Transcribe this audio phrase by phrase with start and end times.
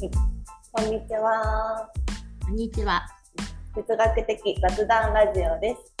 [0.00, 0.06] こ
[0.80, 1.90] んにちは。
[2.42, 3.06] こんにちは。
[3.74, 5.92] 哲学的雑談ラジオです。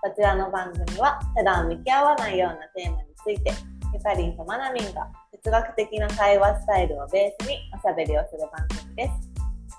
[0.00, 3.50] こちらの番組は普段向き合わないようなテーマについて、
[3.92, 9.10] ゆかりんとまなみんが哲学的な会話スタイルをベースにおしゃべりをする番組です。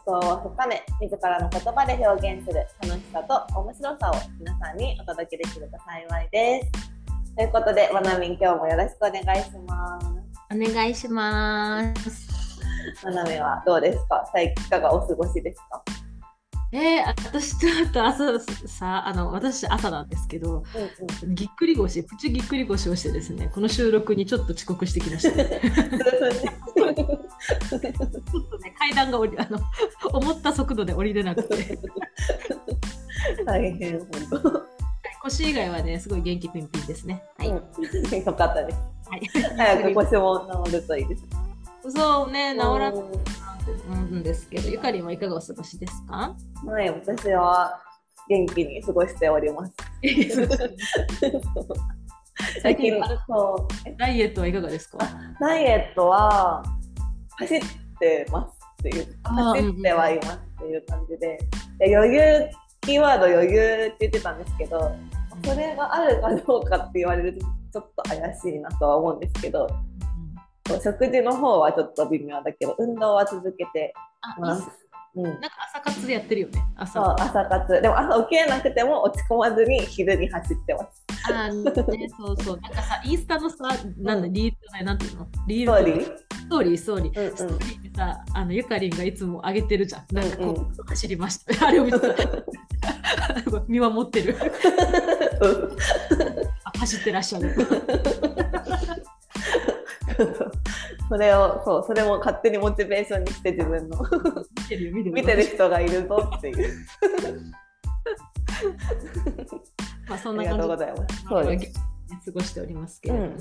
[0.06, 7.34] 思考を深め、自らの言葉で表現する楽しさと面白さを皆さんにお届けできると幸いです。
[7.34, 10.08] ということで、まなみん今日もよろしくお願いします。
[10.54, 12.29] お願いします。
[13.04, 14.30] まなみはどうですか？
[14.34, 15.84] 最近いかがお過ごしですか？
[16.72, 20.64] えー、私ちょっと朝さあの私朝なんですけど
[21.24, 21.36] うんうん。
[21.36, 26.94] ぎっくり腰プチぎっくり腰をしてですねこの収録にちょっと遅刻してきました、ね、ちょっ
[28.52, 29.60] とね階段が降りあの
[30.14, 31.80] 思った速度で降りれなくて。
[33.46, 34.64] 大変本当。
[35.24, 37.24] 腰以外はねすごい元気ピンピンですね。
[37.40, 37.62] はい、うん、よ
[38.34, 38.78] かったです。
[39.10, 39.26] はい、
[39.58, 41.24] 早く腰も治るといいです。
[41.92, 42.96] そうね治らなうい
[44.20, 46.36] んですけどゆかりんはいかがお過ごしですか？
[46.66, 47.80] んはい、私は
[48.28, 49.74] 元気に過ごしております。
[52.62, 52.94] 最近
[53.28, 53.98] そう。
[53.98, 54.98] ダイエットはいかがですか？
[55.40, 56.64] ダイエットは
[57.38, 57.60] 走っ
[58.00, 58.52] てます
[58.82, 61.38] っていう走ってはいますっていう感じで、
[61.86, 62.50] いや余裕
[62.82, 64.96] キーワード余裕って言ってたんですけど、
[65.44, 69.68] それがあるかどうかって言われるとちょっと怪しいなとは思うんですけど、
[70.82, 73.94] 食事の方はちょっと微妙だけど、運動は続けて
[74.38, 74.64] ます。
[74.64, 74.70] うん
[75.24, 76.64] なんか朝活でやってるよね。
[76.78, 81.04] 朝そう朝活でも朝起きれなくても落ち込まずに昼に走ってます。
[81.34, 82.60] あーね、そうそう。
[82.62, 83.58] なんかさ、インスタのさ、
[83.98, 85.28] なんだ、うんリールじゃない、なんていうの？
[85.48, 85.84] リー？
[85.86, 87.20] リーストーリー、ストーリー。
[87.20, 90.06] うんうんストーリーってさ、あのゆかりんがいつも上げてるじゃん。
[90.14, 91.66] なんかこう、うんうん走りました。
[91.68, 92.08] あれを見てた
[93.68, 94.38] 見守ってる。
[96.64, 97.56] あ走ってらっしゃる。
[101.10, 103.98] それをそうそれも勝手にモチベーションにして自分の
[105.12, 106.74] 見てる人がいるぞっていう。
[110.08, 111.26] まあ、そありがんな感じとうございます。
[111.28, 111.74] そうです。
[112.26, 113.30] 過ごしておりますけれども。
[113.30, 113.40] うん、うん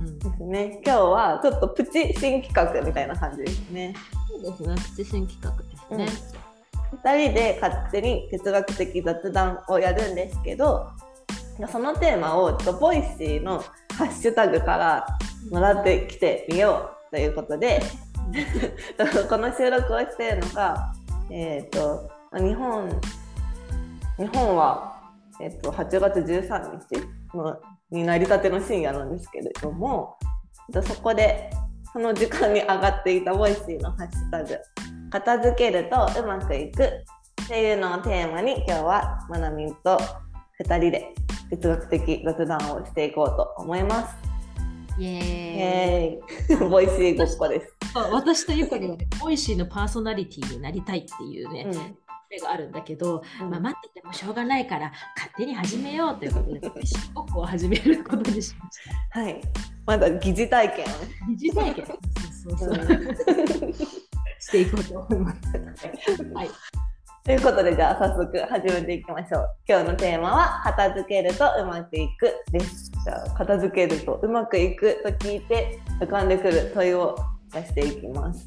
[0.00, 0.80] うんですね。
[0.84, 3.94] 今日はちょっとプチ新企画みたいな感じですね。
[4.28, 5.50] そうですね、プチ新企画
[5.96, 6.34] ですね。
[7.02, 10.88] 二人で勝手に哲学的雑談をやるんですけど、
[11.70, 13.64] そのテーマをちょっと Voicy の
[13.96, 15.06] ハッシュタグから
[15.50, 17.80] もらってきてみようということで、
[19.28, 20.92] この収録をしているのが、
[21.30, 22.88] えっ、と日本
[24.18, 25.00] 日本は
[25.40, 26.80] えっ、と8月13
[27.32, 27.56] 日の
[27.90, 30.16] になりたての深夜なんですけれども、
[30.72, 31.50] そこで
[31.92, 34.58] その時間に上がっていた Voicy のハッシュタグ
[35.10, 39.96] 片付けるとうまくいくっていうのをテーマに今日はまなみんと
[40.64, 41.14] 2人で
[41.50, 44.16] 哲学的雑談をしていこうと思います。
[44.98, 46.56] イエーイ。
[46.56, 47.76] ーイ Voicy ごっこです。
[48.12, 51.98] 私とゆかりはね、 Voicy のパーソナリティになりたいっていうね、うん
[52.34, 56.60] 夢があるんだけど、うんまあ、待っててもしょうがないから勝手に始めようということで、
[57.14, 58.78] ごっこを始めることにしまし
[59.12, 59.20] た。
[59.20, 59.40] はい。
[59.86, 60.86] まだ疑似体験。
[61.36, 61.86] 疑似体験？
[61.86, 63.74] そうそうそう、
[64.40, 65.40] していこうと思います。
[66.34, 66.50] はい。
[67.24, 69.48] ということでじゃあ早速始めていきましょう。
[69.66, 72.92] 今日のテーマは片付けるとうまくいくです。
[73.02, 77.16] じゃあ片付けるとうまくいくと聞いて浮かんでくる問いを
[77.50, 78.44] 出していきます。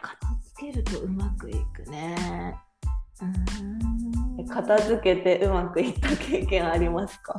[0.00, 0.16] 片
[0.56, 2.56] 付けるとうまくいくね。
[3.20, 4.48] うーん。
[4.48, 7.36] 片付けてうまくいった経験ありますか？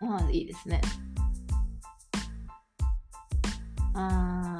[0.00, 0.80] まあいいですね。
[3.94, 4.51] あー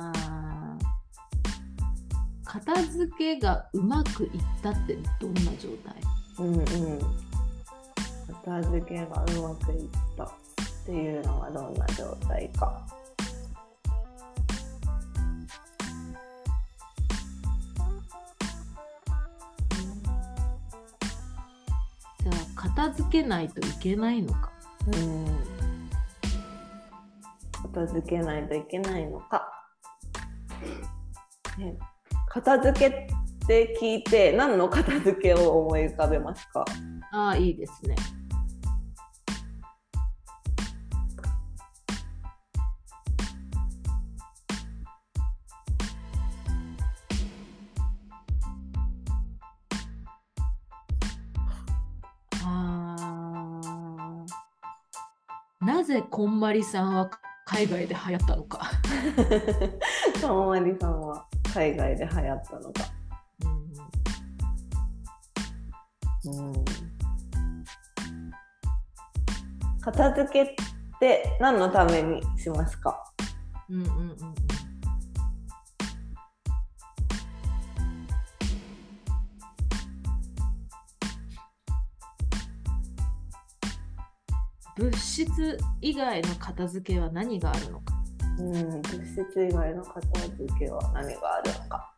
[2.53, 4.31] 片付けがうまくいっ
[4.63, 5.95] たってどんな状態？
[6.39, 6.65] うんうん。
[8.45, 9.09] 片付けがう
[9.41, 10.29] まくいったっ
[10.85, 12.87] ていうのはどんな状態か。
[22.23, 24.53] じゃあ片付けないといけないのか？
[24.89, 25.39] うん。
[27.73, 29.49] 片付けないといけないのか。
[31.57, 31.79] ね、
[32.33, 36.65] 片付けって聞いて何の片付けを思い浮かべますか？
[37.11, 37.95] ああいいですね。
[52.43, 57.11] あーなぜこんまりさんは
[57.45, 58.71] 海外で流行ったのか。
[60.19, 63.03] たままりさんは海外で流行ったのが。
[66.25, 66.65] うん、
[69.81, 70.55] 片付けっ
[71.01, 73.13] て何のためにしますか、
[73.69, 74.17] うんうんうん。
[84.77, 87.92] 物質以外の片付けは何があるのか。
[88.43, 91.89] うん、物質以外の片付けは何があるのか。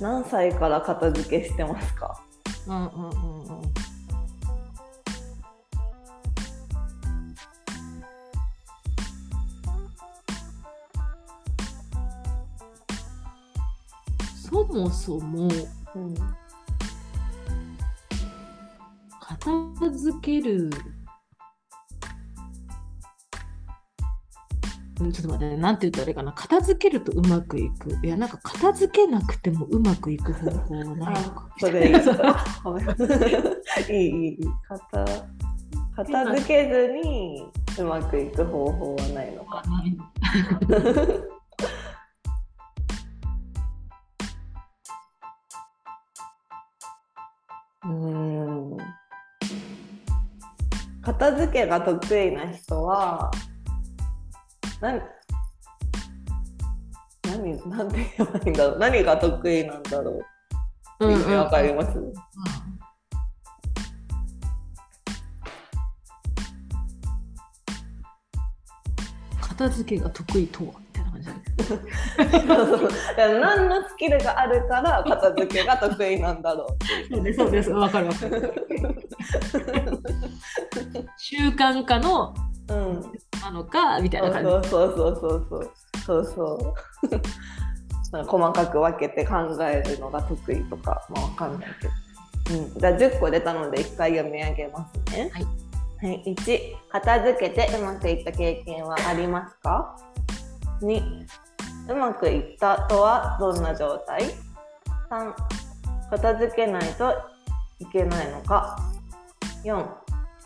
[0.00, 2.22] 何歳から片付けしてますか？
[2.68, 3.62] うんうんうんうん。
[14.50, 15.48] そもそも
[15.98, 16.14] うん
[19.20, 20.70] 片付ける。
[25.00, 26.32] うんちょっと待ってね、なんて言ったらいいかな。
[26.32, 27.96] 片付けるとうまくいく。
[28.04, 31.48] いや、なんか片付けなくてもうまくいく方法はないのか。
[31.58, 31.94] それいい。
[33.94, 35.04] いいいい片
[35.94, 37.46] 片付けずに
[37.78, 39.62] うまくいく方法はないのか。
[51.08, 53.30] 片付けが得意な人は
[54.78, 55.00] 何
[57.26, 58.78] 何なんて言えばいいんだろう。
[58.78, 60.20] 何が得意なんだろ
[61.00, 61.06] う。
[61.06, 61.98] うんってわかります、
[69.40, 70.87] 片付けが得意とは？
[73.16, 76.66] 何のスキルがあるから 片付けが得意なんだろ
[77.10, 77.70] うそうです、そうです。
[77.70, 78.54] わかるわかる。
[81.16, 82.34] 習慣化の
[82.68, 83.12] うん。
[83.40, 84.50] なのかみたいな感じ。
[84.50, 85.70] そうそうそうそう
[86.04, 86.74] そうそう。
[88.10, 95.30] そう細かく分けて考えるのが得意とかまあわかんないけど、うん、じゃあ10個出たので1回読み上げますね。
[95.34, 95.44] はい、
[96.06, 99.96] はい、1片付けてうまくいった経験はありますか
[100.80, 101.26] ？2
[101.88, 104.22] うまくいったとはどんな状態
[105.10, 105.34] ？3
[106.10, 107.14] 片付けないと
[107.78, 108.78] いけないのか
[109.64, 109.86] ？4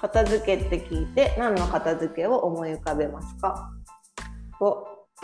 [0.01, 3.71] 片付けって聞いて何の片付けを思い浮かべますか
[4.61, 4.75] ？5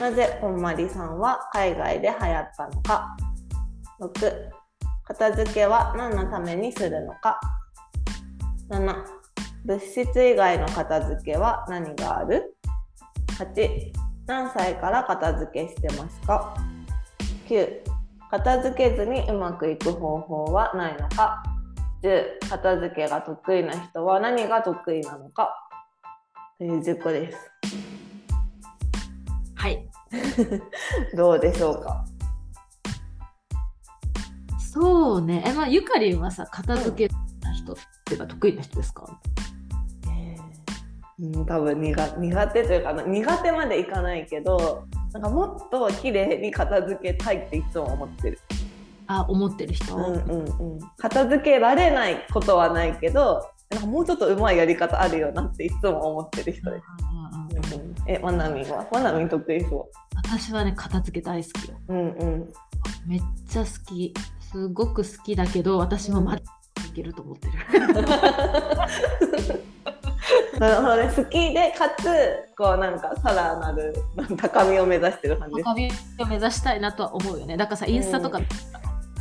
[0.01, 3.17] なぜこんまりさんは海外で流行ったのか
[4.01, 4.33] ？6
[5.05, 7.41] 片付けは何のためにするのか
[8.71, 8.95] ？7
[9.65, 12.57] 物質以外の片付けは何がある
[13.39, 16.55] ?8 何歳から片付けしてますか
[17.49, 17.81] ?9
[18.31, 21.43] 片付けずにうまくいく方法はないのか
[22.03, 25.49] ？10片付けが得意な人は何が得意なのか？
[26.59, 27.39] という10個です。
[29.55, 29.89] はい。
[31.17, 32.05] どうでしょうか？
[34.59, 35.43] そうね。
[35.47, 39.17] え、まあ、ゆかりんはさ、片付けな人っていうか得意な人ですか、うん、
[41.47, 48.39] 多分苦苦手というか苦手までいかないけどなんかもっと綺麗に片付けたいっていつも思ってる。
[49.09, 56.83] あ、思ってる人、うんうんうん、片付けられないことはないけどなんかもうちょっとうまいやり方あるよなっていつも思ってる人です。
[57.01, 57.19] うん
[57.51, 58.87] うんうんうんえ、まなみんは？
[58.91, 61.77] まなみん得意そ私はね、片付け大好きよ。
[61.89, 61.93] う。
[61.93, 62.49] うんうん。
[63.07, 64.15] めっちゃ好き。
[64.41, 66.43] すごく好きだけど、私もまだ
[66.89, 67.53] いけると思ってる。
[70.59, 72.05] なるほどね、好きでかつ
[72.57, 73.95] こうなんかさらなる
[74.37, 75.63] 高みを目指してる感じ。
[75.63, 77.57] 高みを目指したいなとは思うよね。
[77.57, 78.41] だからさ、インスタとか、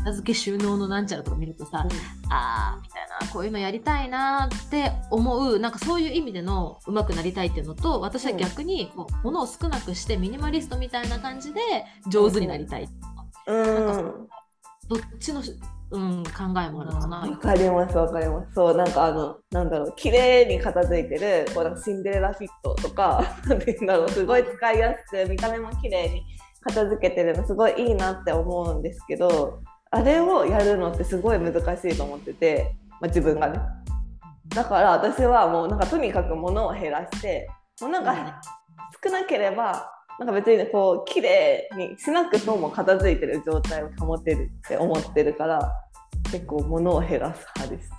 [0.07, 1.85] 片付け収納のなんちゃらとか見るとさ、
[2.29, 11.61] あーみたいなこういうのやりたいなって思うなんかそういう意味での上手くなりたいっていうのと私は逆にこう物を少なくしてミニマリストみたいな感じで
[12.07, 12.87] 上手になりたい、
[13.47, 14.27] うん。
[14.87, 15.41] どっちの、
[15.89, 17.19] うん、考えもあるかな。
[17.19, 18.53] わかりますわかります。
[18.53, 26.25] そうなんかあのなんだろう綺麗に片付いてるこうなんかシンデレラフィットとか なんて言うんだろうすごい使いやすく見た目も綺麗に
[26.61, 29.59] 片付けてるのすごいいいなって思うんですけど
[29.91, 33.59] あれをやるのってすごい難しいと思ってて、まあ、自分がね。
[34.49, 37.49] だから私はもうなんかとにかく物を減らして
[37.81, 38.41] もうなんか
[39.03, 45.71] 少なければなんか別にねこう綺麗にしなくとも片付いてる状態を保てるって思ってるから
[46.31, 47.91] 結構物を減らす派です。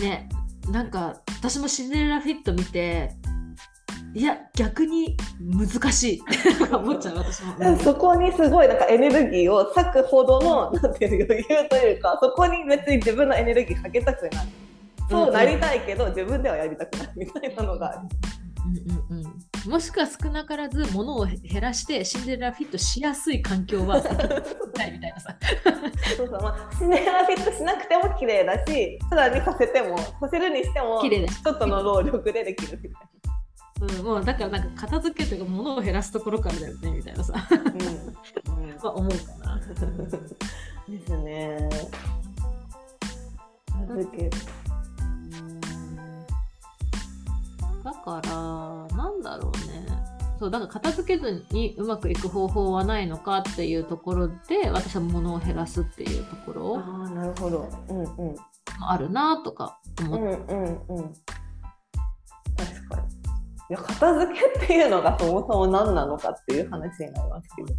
[0.00, 0.28] ね
[0.70, 3.10] なんか私もシンデレラフィット見て
[4.14, 7.54] いや逆に難しいって 思っちゃう私も。
[7.58, 14.48] う んそこにすごいなんかエネルギーを割くほどのなんていう余裕というかそこに別に自分のエネルギーかけたくない
[15.10, 18.08] そうなりたいけど自分ではやりたくないみたいなのがある。
[19.10, 19.27] うんうんうん、
[19.68, 25.36] もしくは少なからず物を減らしてシンデレラフィットしやすい環境は避けたいみたいなさ。
[26.16, 26.42] そうそう。
[26.42, 33.02] まあ、シンデレラフィットしなくても綺麗だしさらにさせてもさせるにしてもちょっとの労力でできるみたい
[33.80, 38.64] うん、もうだからなんか片付けというか物を減らすところからだよねみたいなさ、うん。
[38.64, 38.68] うん。
[38.70, 39.60] まあ、思うかな。
[40.88, 41.68] ですね。
[43.70, 44.30] 片付け
[47.88, 49.86] だからなんだろうね
[50.38, 57.68] そうだから片付けずにうまくいく方法はないのかっていうところで私は物を減らすっていうところああなるほど。
[57.88, 58.36] うんうん
[58.78, 61.12] もあるなとか思うって、んうんうん。
[62.56, 63.18] 確かに。
[63.70, 67.74] いや片付けっていうのがそもそも何なのかっていう話になりますけど。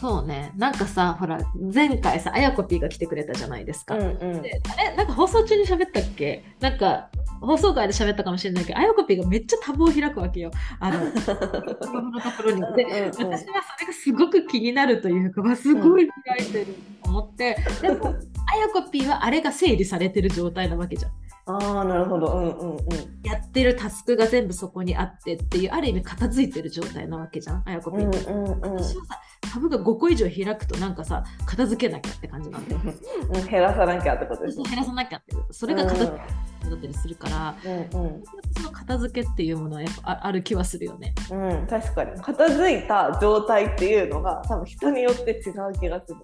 [0.00, 1.38] そうねなんかさほら
[1.74, 3.96] 前回さあやこぴーが来てくれたじゃないですか。
[3.96, 4.42] うんうん。
[4.42, 4.96] であれ？
[4.96, 6.42] なんか放送中に喋ったっけ？
[6.58, 7.10] なんか
[7.42, 10.50] 放送回で喋ったかもしれないけどあやこぴーがめっちゃタブを開くわけよ。
[10.78, 12.60] あのスマホのところに。
[12.76, 21.12] でうんうん私はそれがすごく気になるというか、わすごい開いてると思って、でも、あやこぴーはあれが整理されてる状態なわけじゃん。
[21.46, 22.26] ああなるほど。
[22.26, 22.80] うんうんうん。
[23.24, 28.30] やってるタスクが全部そこにあってっていう、ある意味片付いてる状態なわけじゃん、あやこぴうんー。
[28.30, 28.78] うんうん。
[28.78, 29.20] 私はさ、
[29.52, 32.80] タブが5個以上開くとなんかさ、片付けなきゃって感じなんだよ。
[32.84, 35.34] うん減らさなきゃってことです減らさなきゃって。
[35.50, 38.22] それが片付けだったりするから、うんうん
[38.56, 41.14] その片付けっていうものはやっぱあある気はするよね。
[41.30, 46.20] うん、確かに片付いた状態っていうのが多分人によって違う気がする。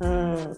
[0.00, 0.56] うん。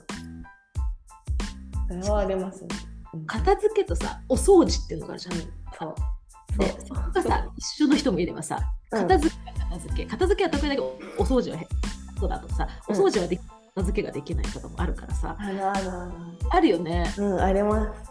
[1.89, 2.69] それはありますね。
[3.15, 3.27] うん。
[3.27, 5.35] 片付けとさ、お掃除っていうのがあるじゃん。
[5.79, 5.95] そう。
[6.59, 8.59] でそこがさ一緒の人もいればさ
[8.91, 9.03] うん。
[9.03, 11.67] 片付けは片付け、片付けは得意だけどお掃除はへ
[12.19, 13.41] そうだとかさお掃除はでき、
[13.75, 15.37] 片付けができないこともあるからさ。
[16.51, 17.13] あるよね。
[17.19, 18.11] うん、あります。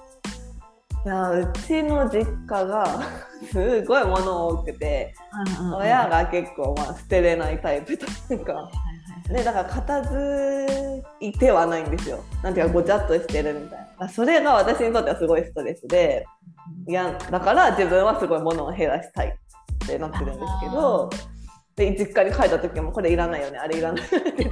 [1.05, 3.01] いや、うちの実家が
[3.51, 5.13] すごい物多くて、
[5.77, 8.69] 親がが結構まあ捨てれないタイプというか。
[9.29, 12.23] ね、だから片付いてはないんですよ。
[12.43, 14.09] なんていうかごちゃっとしてるみたいな。
[14.09, 16.25] それが私にとってはすごいストレスで、
[16.87, 21.09] いやだから自分はすごい物を減らしたいってなってるんですけど
[21.79, 23.57] で実家に帰った時もこれいらないよね。
[23.57, 24.29] あれいらないよね。
[24.29, 24.43] って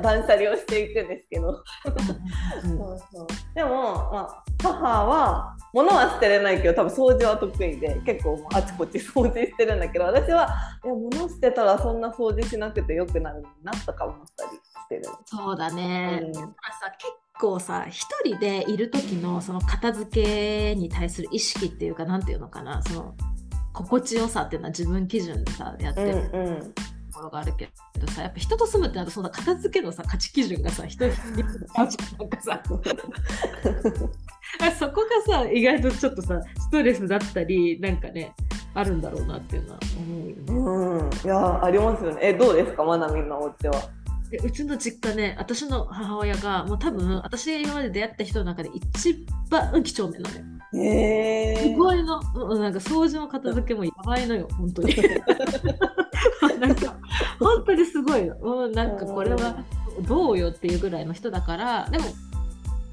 [0.00, 1.52] 断捨離をしていくんですけど。
[1.52, 3.26] そうそう。
[3.54, 10.46] でも、まあ、母は物は捨てれないけど多分掃除は得意で結構あちこち掃除してるんだけど私は
[10.84, 15.02] いや物捨てたらそんな掃除しなくてよくなるなとか思ったりしてる。
[15.26, 16.32] そうだね、うん。
[16.32, 16.52] だから
[16.90, 22.80] さ結構さ一人でいる時のその片付けに対する意識っていうかなんていうのかな。
[22.82, 23.14] その
[23.74, 26.72] 心地よさっていうのは自分基準でさやってうんるうん
[27.12, 27.68] ところがあるけ
[28.00, 32.62] どさやっぱ人と住むってなるとその片付けのさ価値基準がさ人になんかさ
[34.60, 38.32] あ そこがさ意外とちょっとさストレスだったりなんかね
[38.74, 40.42] あるんだろうなっていうのは思うよね。
[40.48, 42.18] うん、いやありますよね。
[42.22, 42.82] えどうですか？
[42.82, 43.80] まなみんのお家は。
[44.30, 50.44] でうちの実家ね私の母親がもう多分私が今まで出会った人の中で一番几帳面なのよ。
[50.82, 54.94] へすごいの、うんなんか掃除も片付けもやばいのよ本当に。
[56.60, 56.96] なんか
[57.38, 58.36] 本当にすごいの。
[58.40, 59.64] うんなんかこれは
[60.06, 62.04] どうよっていうぐらいの人だからでも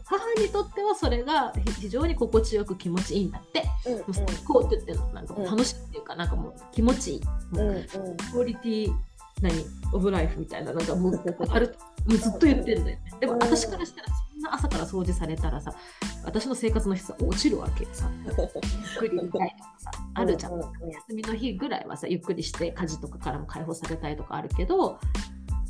[0.06, 3.64] 母にとってはそれが非常に心地よく気持ちいいんだって。
[3.88, 7.22] うんもう最高って言ってるのなんか楽しいっていうか、なんかもう気持ちいい。
[7.56, 7.86] もううんうん
[8.32, 8.94] クオリティ
[9.42, 9.66] 何？
[9.94, 11.20] オブライフみたいななんかもう
[11.50, 13.40] あるもうずっと言ってるんだよねでもうん。
[13.40, 15.74] 私からしたらそんな朝から掃除されたらさ
[16.26, 18.10] 私の生活の質は落ちるわけさ。
[18.26, 18.36] ゆっ
[18.98, 20.54] くり見たいとかさあるじゃん。
[20.60, 20.70] 休
[21.16, 25.00] みの日ぐらいはさゆっくりして家事とかからも解放されたいとかあるけどっ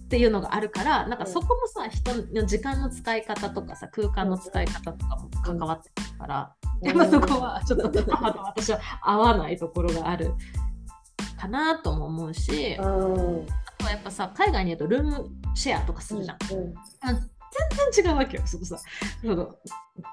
[0.10, 10.34] ていうのがあるからなんかそこもさ人の時間の使い方とかさ空間の使い方とかも関わってくるから、やっぱそこはちょっと母と私は合わないところがある。
[11.38, 13.46] かなとも思うし、あうん。
[13.79, 17.20] とはやっぱさ海外にいるとルームシェアとかするじゃん、うんあ
[17.51, 18.77] 全然違うわけよそのさ
[19.22, 19.55] その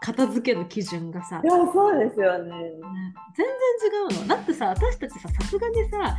[0.01, 1.41] 片付けの基準がさ。
[1.43, 2.51] いやそうですよね。
[3.37, 3.47] 全
[4.11, 4.29] 然違うの。
[4.29, 6.17] だってさ私たちささすがにさ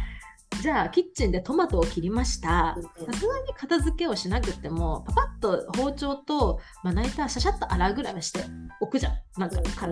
[0.62, 2.76] じゃあキッチンでトマトを切りました。
[3.06, 8.42] さすがに片付けをしなくてもパパッと包丁とまな板シャシャッと洗うぐらいはして
[8.82, 9.14] おくじゃん。
[9.38, 9.88] なんかさ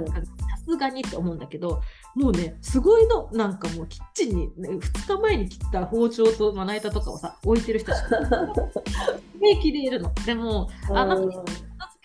[0.65, 1.81] すがにって思うんだけど
[2.15, 8.03] もうねすごいのなんかもうキッチンに、ね、2日前に切った包丁とまな板とかをさ置いてる人たち
[9.39, 10.13] 平気でいる の。
[10.25, 11.43] でもあなんか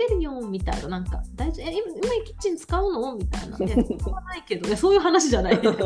[0.02, 0.88] 片付けるよみたいな。
[0.88, 3.16] なんか大丈夫え今今キッチン使うの？
[3.16, 3.58] みたいな。
[3.58, 4.68] で使わないけど。
[4.68, 5.60] いやそういう話じゃない。
[5.62, 5.82] だか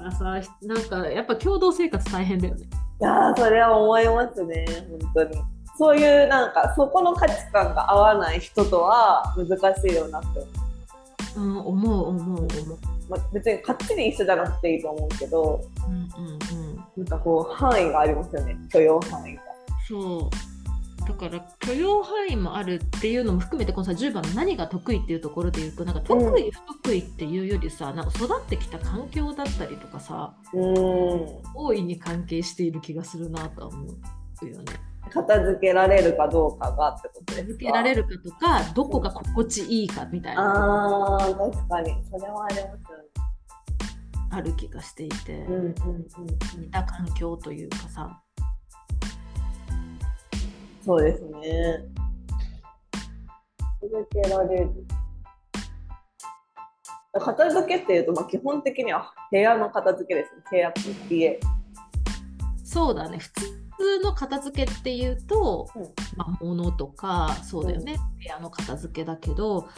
[0.00, 0.24] らさ
[0.62, 2.64] なんかやっぱ共同生活大変だよね。
[3.00, 4.64] いやーそれは思いますね。
[5.14, 5.42] 本当に。
[5.78, 10.28] そういうなんかそこの価値観が合わない人とは難しいよなって。
[11.34, 11.44] 思う。
[11.44, 12.48] うん思う思う思う。
[13.08, 16.04] まあ、別にかっちり一緒じゃなくていいと思うけどうんうん
[16.96, 17.04] うん。
[17.04, 18.56] なんかこう範囲がありますよね。
[18.70, 19.42] 許容範囲が。
[19.88, 20.51] そう
[21.06, 30.62] だから許容範囲もあるっていうのも含めてこのさ10番の何が得意っていうところで言うとなんか得意、不得意っていうよりさなんか育ってきた環境だったりとかさうん。
[31.54, 33.86] 大いに関係している気がするなとは思う
[34.48, 34.64] よね。
[35.10, 37.48] 片付けられるかどうかがってことですか？
[37.48, 41.16] 続けられるかとかどこが心地いいかみたいな。
[41.16, 41.94] あー確かに。
[42.10, 42.76] それはありますよね。
[44.30, 45.74] ある気がしていて、うんうんうん。
[46.60, 48.22] 似た環境というかさ
[50.84, 51.84] そうですね。
[53.80, 54.70] 続けられる。
[57.14, 60.42] 片付けっていうと、まあ、基本的には部屋の片付けですね。
[60.50, 61.40] 部屋と家。
[62.64, 63.18] そうだね。
[63.18, 65.82] 普通の片付けっていうと、うん。
[66.16, 69.68] まあ、物とかそうだよね、部屋の片付けだけど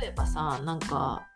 [0.00, 1.26] 例えばさなんか、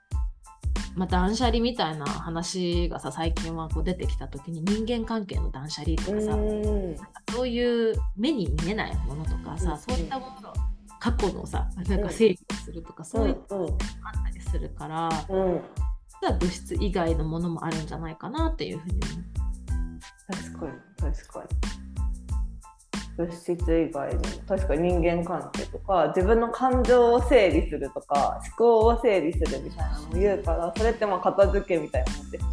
[0.96, 6.96] まあ、断捨離みたいな話がさ最近はこう出てきた時に人間関係の断捨離とかさ、うん。
[7.32, 9.78] そういう目に見えないものとかさ、うん。
[9.78, 10.54] そういったものの
[11.00, 13.74] 過去のさなんか整理をするとか、そういうのが
[14.14, 15.54] あったりするから、うん。
[15.54, 15.60] うん。
[16.20, 19.00] 実は物質以外のものもあるんじゃないかなっていうふうに。
[20.26, 20.72] 確かに
[21.12, 21.48] 確かに
[23.18, 32.38] 物質以外に確かに人間関係とか自分の感情を整理するとか思考を整理するみたいなのを言うからそれってまあ片付けみたいなもんで。
[32.38, 32.44] す、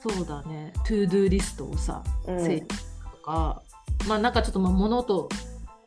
[0.00, 2.40] そうだね、 to-do list をさ、うん。
[2.40, 2.76] 整理と
[3.24, 3.62] か、
[4.08, 5.28] まあなんかちょっとまあ物と、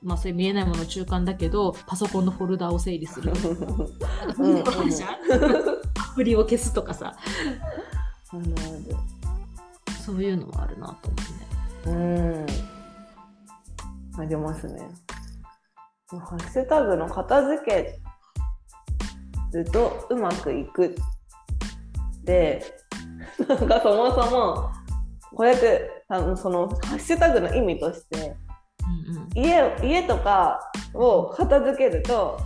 [0.01, 3.33] まあそういう見えないものの中間だけど、パソコンのフォルダを整理する。
[3.39, 4.63] そうん。
[4.67, 7.15] アプリを消すとかさ、
[8.29, 8.38] そ
[10.12, 11.17] ういうのもあるなと思
[11.88, 11.98] うね。
[11.98, 12.83] うん
[14.17, 14.89] ありますね
[16.08, 18.00] ハッシュタグの片付け
[19.53, 20.96] るとうまくいく
[22.24, 22.63] で
[23.48, 24.72] なんかそもそも
[25.36, 25.89] これって
[26.36, 28.36] そのハッシュタグの意味として
[28.84, 30.60] うんうん、家家とか
[30.93, 32.38] を片付けると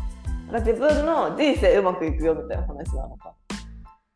[0.52, 3.34] なんか自分の人生うまくいくよみたいな話なのか。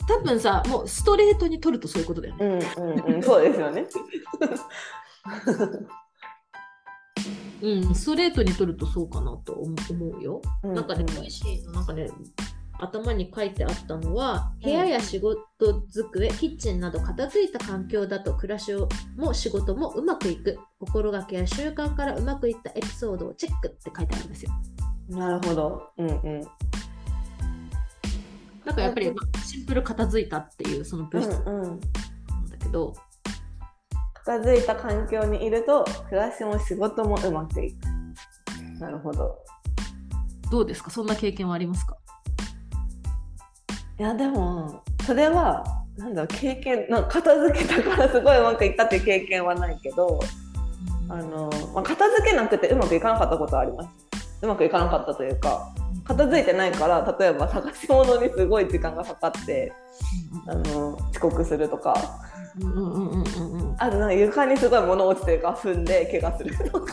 [0.07, 2.59] 多分さ、もうストレートに取るとそういうことだよね。
[2.77, 3.85] うんうんうん、そうですよね。
[7.61, 10.41] うん、ストレートに取るとそうかなと思思うよ。
[10.63, 12.09] なんかね、う Voicy のなんかね、
[12.79, 20.59] 頭に書いてあったのは、うん部屋や仕事机、キッチンなど片付いた環境だと暮らしをも仕事もうまくいく。
[20.79, 24.51] 心がけや習慣からうまくいったエピソードをチェックって書いてあるんですよ。
[25.09, 25.89] なるほど。
[25.97, 26.41] うんうん。
[28.65, 31.79] なんかやっぱり、まあシンプル片付いたっていうその物質なんうんうん、
[34.25, 37.77] だけど、片付いた環境にいると暮らしも仕事もうまくいく。
[38.79, 39.37] なるほど。
[40.49, 40.89] どうですか？
[40.89, 41.95] そんな経験はありますか？
[43.99, 45.63] いやでもそれは
[45.97, 50.19] なんだろう経験なんか片付けたからすごいうまくいったっていう経験はないけど
[51.07, 53.89] あの、まあ、片付けなくてうまくいかなかったことはあります。
[54.41, 55.71] うまくいかなかったというか
[56.03, 59.71] 片付いてないから例えば探し物にすごい時間がかかって
[60.47, 61.95] あの遅刻するとか
[62.59, 66.85] うんうんうんうんうんうんあとなんか床にすごい物落ちてるから踏んで怪我するとか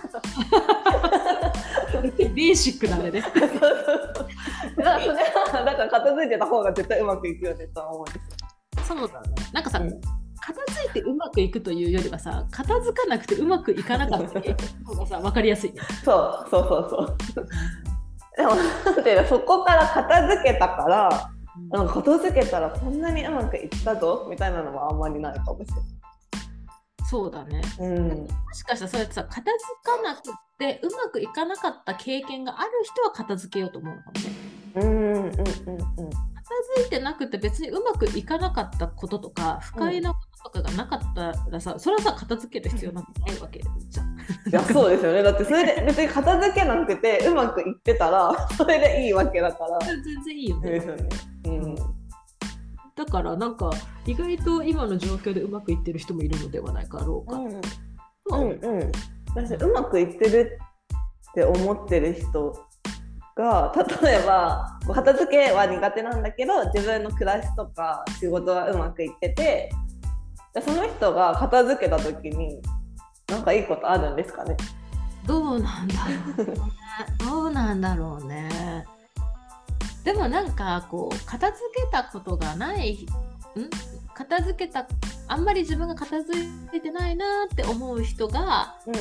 [2.02, 3.10] ベーシックなね。
[3.10, 8.20] だからそれはだから片付いてた方が絶対うまくいくよねとは思うんで
[8.82, 9.28] すそうだね。
[9.52, 10.00] なんかさ、うん
[10.40, 15.80] 片付いてうまくいくというよりはさ、片付かなくてうまくいかなかった方がさ、分かりやすいね。
[16.04, 16.14] そ
[16.46, 17.48] うそうそうそう
[18.36, 21.30] でもなんていうのそこから片付けたから
[21.70, 25.70] なんか片付けたらこんなにうまくいったぞみたいなのはあんまりないかもし
[27.08, 27.62] そうだね。
[27.78, 27.96] れない。
[27.96, 30.22] うんもしかしたらそうやってさ、片付かなく
[30.58, 34.30] てうまくいかなかった経験がある人は片付けようと思うのかもね。
[34.74, 36.10] うんうんうんうん
[36.48, 44.08] 片付いてなくて別にうまくいかなかったこととか、不快なこととかがなかったらさ、それはさ、片付ける必要なんてないわけじゃん。
[44.08, 49.78] いやそうですよねだってそれで 別に片付けなくてうまくいってたらそれでいいわけだから。
[49.80, 50.76] 全然いいよね。
[50.76, 51.08] よね。
[51.46, 51.74] うん
[52.96, 53.70] だからなんか
[54.06, 57.36] 意外と今の状況でうまくいってる人もいるのではないかろうか。
[57.36, 57.60] うん
[58.30, 58.92] うんうん、
[59.36, 60.58] 私うまくいってる
[61.30, 62.67] って思ってる人
[63.38, 63.72] が
[64.02, 69.70] 例えば片付けは苦手なんだけど自分の暮らしとか仕事はうまくいってて
[70.52, 72.60] でその人が片付けた時に
[73.28, 74.56] なんかいいことあるんですかね？
[75.26, 76.56] どうなんだろうね。
[77.24, 78.84] どうなんだろうね。
[80.04, 83.06] でもなんかこう片付けたことがないん？
[84.14, 84.86] 片付けた
[85.28, 86.38] あんまり自分が片付
[86.72, 88.94] いてないなって思う人が、うん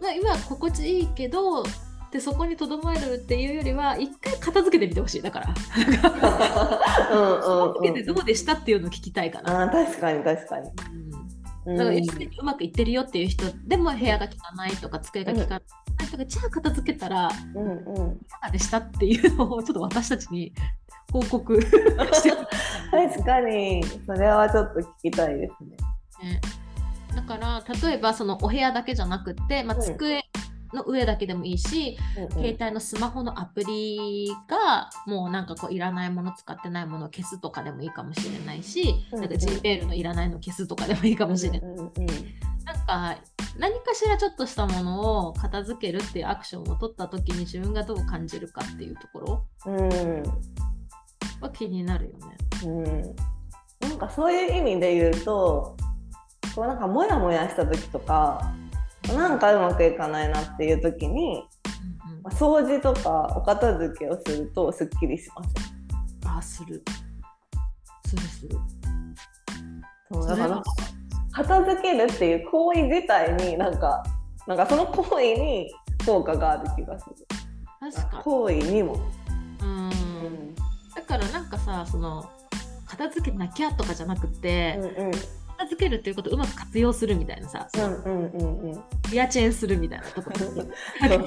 [0.00, 1.62] まあ、今は心地いいけど
[2.10, 5.22] でそこにとどまるっていうよりは一回片付けてみてほしい。
[5.22, 5.54] だから。
[7.12, 9.68] うんうん片付けてどうでしたっていうのを聞きたいかな。
[9.68, 10.70] 確かに確かに。
[11.66, 11.76] うん。
[11.76, 15.60] だからすでにうまくいってるよっていう人でも部屋が汚いとか机が汚いか
[16.16, 18.12] らじゃあ片付けたらうんうん。
[18.12, 20.52] いかがでしたっていうのをちょっと私たちに
[21.12, 21.58] 報告
[22.90, 23.84] 確かに。
[24.06, 26.30] それはちょっと聞きたいですね。
[26.30, 26.40] ね。
[27.14, 29.82] だから例えばそのお部屋だけじゃなくって、まあ、うん。
[29.82, 30.24] 机
[30.72, 31.98] の上だけでもいいし、
[32.32, 41.60] 携帯のスマホのアプリがもうなんかこういらないもの使ってないものを消すとかでもいいかもしれないし、うんなんか Gmail のいらないの消すとかでもいいかもしれない。
[41.60, 41.92] うんうんうん
[42.68, 43.18] なんか
[43.58, 50.22] 何かしらちょっとしたものを片付けるっていうアクションを取った時に自分がどう感じるかっていうところうん
[51.40, 52.36] は気になるよね。
[52.66, 55.76] うん、なんかそういう意味で言うと
[56.54, 58.52] こうなんかモヤモヤした時とか
[59.16, 61.42] なんかうまくいかないなっていう時に
[62.30, 65.54] 掃除とかお片付けをするとすっきりします
[66.26, 66.82] あする。
[68.06, 68.56] するする。
[70.12, 70.62] そうだから
[71.32, 74.02] 片付けるっていう行為自体になんか
[74.46, 75.70] なんかその行為に
[76.04, 77.14] 効果がある気がする。
[77.80, 79.00] 確か行為にも、に。
[79.62, 79.88] うん。
[79.88, 80.54] うん。
[80.94, 82.28] だからなんかさその
[82.86, 85.12] 片付けなきゃとかじゃなくて、うんうん
[85.58, 88.82] 片付けるっていうことをうまく活用するみたいなさ、うんうんうんうん。
[89.10, 90.70] リアチェーンするみたいなところ そうそう。
[91.02, 91.18] あで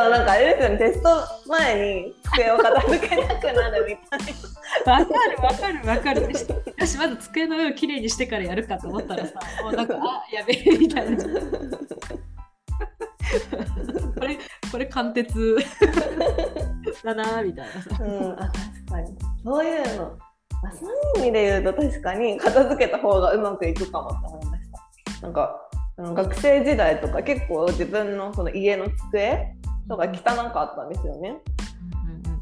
[0.00, 0.78] もなんかあれですよね。
[0.78, 1.08] テスト
[1.46, 4.20] 前に机を片付けなくなるみたい
[4.86, 4.92] な。
[4.92, 5.86] わかるわかる。
[5.88, 6.22] わかる。
[6.22, 6.28] よ
[6.86, 11.16] しまず机の上をきれいにしてからやるかと思ったらさ もうなんかあやべえみたいな。
[14.18, 14.38] これ
[14.70, 15.56] これ貫徹
[17.04, 18.02] だなみたいなさ。
[18.02, 18.52] うん、あ確
[18.86, 19.16] かに。
[19.44, 20.18] そういうの、
[20.62, 20.88] まあ、そう
[21.20, 25.22] いう意味で言うと確かに片付けた方がうまくいくかもって思いました。
[25.22, 25.56] なんか
[25.98, 29.54] 学生時代とか結構自分のその家の机
[29.88, 31.36] とか汚かったんですよね。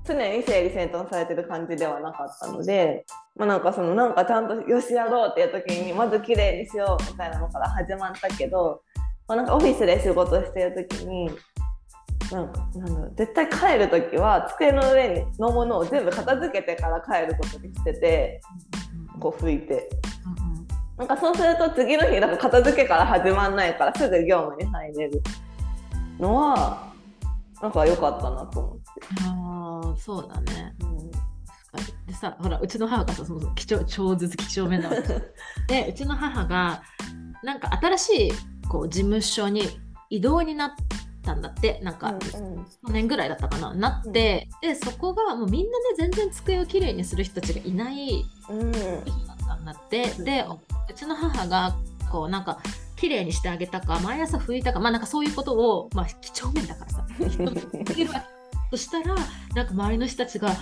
[0.09, 3.05] 常に整理整頓されてる感じではなかったので、
[3.37, 8.83] まあ、なんかそのなんかちゃんとよしやろうっていう時にまず綺麗にしようみたいなのから始まったけど、
[9.29, 11.31] まあ、なんかオフィスで仕事してる時に
[12.31, 18.41] なんかなん絶対帰る時は机の上のものを全部片付けてから帰ることにしてて
[19.19, 19.88] こう拭いて。
[20.99, 25.23] なんかそうすると次の日なんか片付けから始まんないからすぐ業務に入れる
[26.19, 26.93] のは
[27.62, 28.83] なんか良かったなと思って。
[29.23, 30.75] ああそうだね。
[30.81, 31.11] うん。
[32.07, 36.83] でさほらうちの母がさその貴重超絶貴重面なわけでうちの母が
[37.45, 38.33] なんか新しい
[38.69, 39.69] こう事務所に
[40.11, 40.71] 異動になっ
[41.23, 43.75] たんだってなんかうん去年ぐらいだったかな。
[43.75, 48.73] なって、でそこがもうみんなね全然机をきれいにする人たちがいないうん。
[48.73, 50.07] 人だったんだって。
[50.23, 50.45] で
[50.89, 51.77] うちの母が
[52.11, 52.59] こうなんか
[52.97, 57.07] 綺麗にしてあげたか毎朝拭いたかまあなんかそういうことをまあ几帳面だからさ。
[57.29, 57.55] 人に
[57.95, 58.39] 言るわけ
[58.71, 59.15] そしたら
[59.55, 60.55] なんか周りの人たちがあ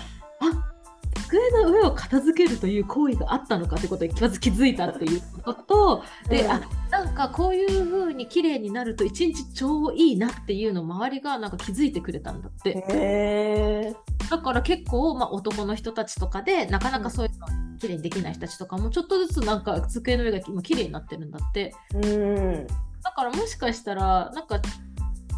[1.26, 6.60] 机の上を片付けるという行為があったのかってことにまず気づいたっていうこととで、うんあ
[6.90, 13.94] なんかこういう風に綺麗になると一日超いいなっていうのを周りがなんか気づいてくれたんだって。
[14.30, 17.46] だから結構、まあ、男の人たちとかでなかなかそういうの
[17.78, 22.66] 綺麗にできない人たちとかもちょっとずつなんか机の上が今綺麗になってるんだってうん
[23.02, 24.60] だからもしかしたらなんか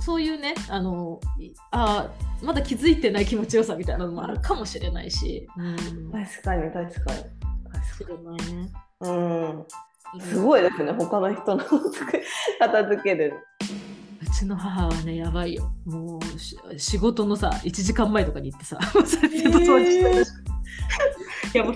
[0.01, 7.39] そういうねあのいあーまだ気づいてない気持ちよさみたいなのもあるかもしれないし、うん、確かに確かに。
[7.99, 8.71] 知れないね。
[9.01, 9.67] うん。
[10.21, 12.23] すごいですね他の人の机
[12.59, 13.35] 片付ける。
[14.23, 15.73] うちの母はねやばいよ。
[15.85, 20.31] もうし仕事のさ1時間前とかに行ってさ もうそれずっと掃除してるし
[21.55, 21.75] いやもう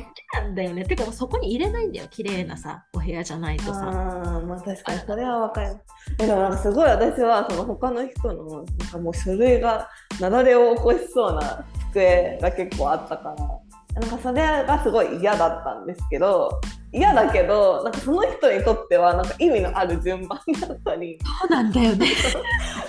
[0.52, 0.84] なんだよね。
[0.84, 2.06] てかもうそこに入れないんだよ。
[2.10, 3.88] 綺麗なさお部屋じゃないとさ。
[3.88, 5.76] あーまあ確かにそれは分かる。
[6.20, 9.88] えでもなんかすごい私はその他の人のなんかもう書類が
[10.20, 13.62] 雪崩を起こしそうな机が結構あったから。
[14.00, 16.58] なんかそれがすごい嫌だったんですけど
[16.92, 21.18] 嫌だけどなんかその人にとってはなんか意味のある順番だったり。
[21.40, 22.06] そうなんだよね。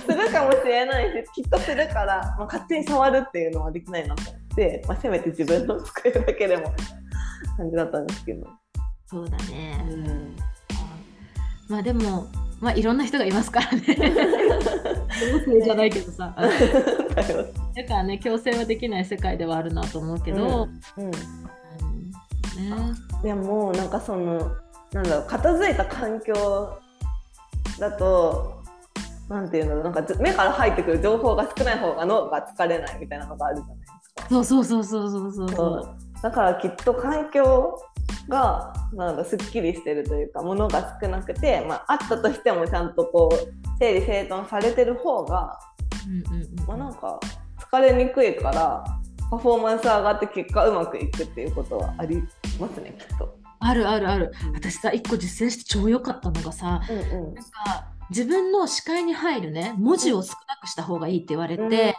[0.04, 6.73] するかもしれないしきっとするから、まあ、勝手に触るっていうのはできないなと思って、まあ、せめて自分の机だけでも
[7.58, 8.47] 感じだったんですけど。
[9.06, 10.36] そうだね、うん。
[11.69, 12.27] まあでも
[12.60, 13.82] まあいろんな人がいますからね。
[13.86, 16.34] 強制じゃないけどさ。
[16.38, 21.06] だからね強制はできない世界ではあるなと思うけど、うん。
[21.06, 21.12] うん。
[21.12, 22.93] ね。
[23.21, 24.51] でもなんかその
[24.93, 26.79] なんだろう片付いた環境
[27.79, 28.63] だと
[29.29, 34.27] なんていうんだろうなんかず目から入ってくる情報が少ない方が脳が疲れないみたいなのがあるじゃないですか。
[34.29, 35.49] そうそうそうそうそうそう。
[35.49, 37.77] そうだからきっと環境
[38.29, 45.59] がなんだすっきりしてるというか物が少なくて、まあ、あったとしてもちゃんとこう整理整頓されてる方が、
[46.07, 47.19] うんうんうんまあ、なんか
[47.59, 48.86] 疲れにくいから
[49.29, 52.23] パフォーマンス上がって結果うまくいくっていうことはあり
[52.57, 53.38] ますねきっと。
[53.59, 54.31] あるあるある。
[54.53, 57.33] 私さ一個実践して超良かったのがさうんうん。
[57.33, 61.97] なんか自分の視界に入るね文字を少なくした方がいいって言われて、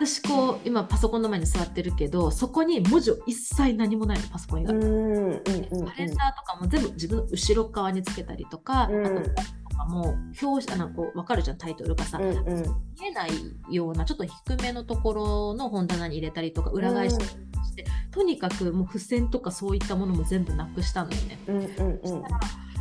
[0.00, 9.06] 私こう今パソコンの前に座ってるけどそこに文字を一切何もないのパソコン以外、うんうんうんうんカレンダーとかも全部自分の後ろ側につけたりとか、うん。
[9.06, 12.62] あと本とかも表紙あのこう分かるじゃんタイトルがさ、うんうん。
[12.98, 13.30] 見えない
[13.70, 21.38] ようなちょっと低めのところの本棚に入れたりとか裏返したりして、とにかくもう付箋とかそういったものも全部なくしたのよね。
[21.46, 22.22] うんうんうん。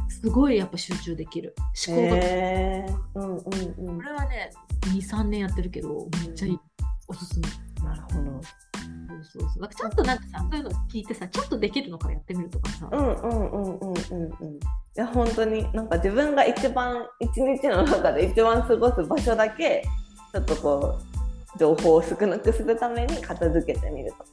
[0.09, 1.55] すごいやっぱ集中できる。
[1.87, 2.15] 思考が、
[3.15, 3.97] うんうんうん。
[3.97, 4.51] これはね
[4.95, 6.59] 23年やってるけどめっちゃいい、
[7.09, 7.47] おすすめ。
[7.83, 8.41] なるほど。
[9.31, 9.61] そうそうそう。
[9.61, 13.93] だからちゃんとなんかさそういうの聞いてさちょっとできるのからやってみるとかさ、うんうんうんうんうん
[14.39, 14.55] うん。
[14.55, 14.59] い
[14.95, 19.83] や本当になんか自分が一番一日の中で一番過ごす場所だけ
[20.33, 20.99] ちょっとこ
[21.55, 24.25] う情報を少なくするために片付けてみるとか、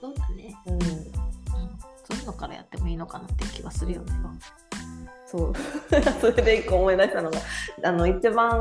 [0.00, 0.86] そうだね、うん、うん、そ
[2.14, 4.12] ういうのからやってもいいのかなって気はするよね。
[5.26, 5.52] そう。
[6.20, 7.38] それで一個思い出したのが
[7.84, 8.60] あの一番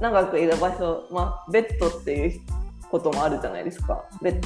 [0.00, 2.40] 長くいる場所、まあ、ベッドっていう
[2.90, 4.04] こともあるじゃないですか。
[4.22, 4.42] ベッ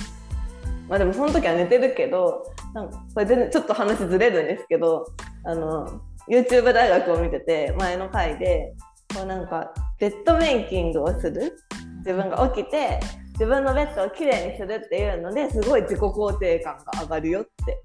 [0.89, 5.07] まあでもその時は寝てるけどなんかこれ全然ちょっと話ずれるんですけど
[5.45, 8.75] あの YouTube 大学を見てて前の回で
[9.15, 11.57] こうなんかベッドメイキングをする？
[11.99, 13.01] 自分が起きて
[13.33, 17.83] 自分のベッドをきれいにするっていうのですごい自己肯定感が上がるよって。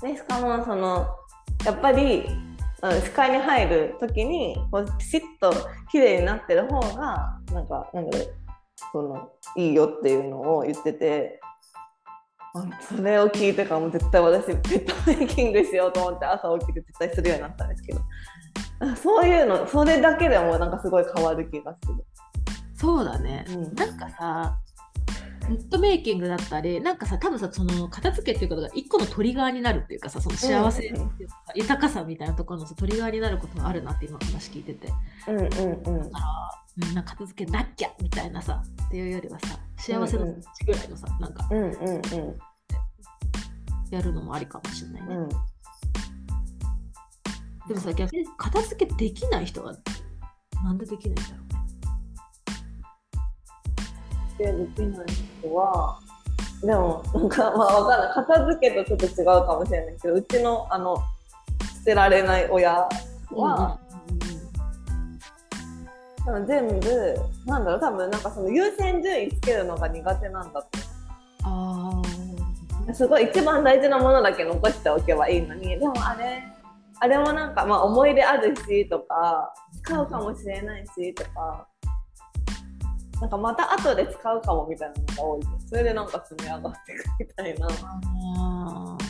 [0.00, 1.08] でしかもその
[1.66, 2.24] やっぱり
[2.80, 5.52] うん視界に入る時にこうピシッと
[5.90, 8.34] 綺麗になってる方がなんかなんだろう
[8.92, 11.40] そのいいよっていうのを言ってて
[12.54, 18.00] あそれを聞いてからもう絶対私ベッドメイキングしようと思って朝起きて絶対するようになったんですけど。
[18.80, 22.04] あそういうのそれだけでもなんかすごい変わる気がする。
[22.76, 23.74] そうだね、うん。
[23.74, 24.56] なんかさ
[25.48, 34.88] ベッドメイキングだったりなんかさ多分さその片付けっていうことが一個のトリガーになるっていうかさその幸せっていうか、豊かさみたいなところのさトリガーになることがあるなって今話聞いてて。
[35.26, 35.46] うんうん
[36.02, 36.10] うん
[36.78, 40.32] みんな片付けなきゃみたいなさっていうよりはさ幸せのぐ
[40.72, 42.02] らいのさなんかうんうんうん。
[43.90, 45.28] やるのもありかもしれないね、うん。
[45.28, 45.34] で
[47.74, 49.74] もさ逆に片付けできない人は
[50.62, 51.38] なんでできないんだろう
[54.44, 54.48] ね。
[54.52, 55.06] でできない
[55.42, 55.98] 人は
[56.62, 58.12] でもなんかまあわかんない。
[58.14, 60.96] 片付けとちょっと違うかもしれないけどうちのあの
[61.78, 62.88] 捨てられない親は、
[63.30, 63.78] 多分
[66.46, 70.78] 全部なんだろう多分なんかその優先順位つけるのが苦手なんだって。
[71.44, 72.02] あ
[72.92, 75.78] すごい一番大事なものだけ残しておけばいいのに。
[75.78, 76.42] でもあれ
[77.00, 79.52] あれもなんかまあ思い出あるしとか
[79.82, 81.66] 使うかもしれないしとか。
[83.20, 85.42] なんかまた後で使うかもみたいなのが多い。
[85.66, 87.66] それでなんか積み上がっていくみたいな。
[87.66, 89.04] あー。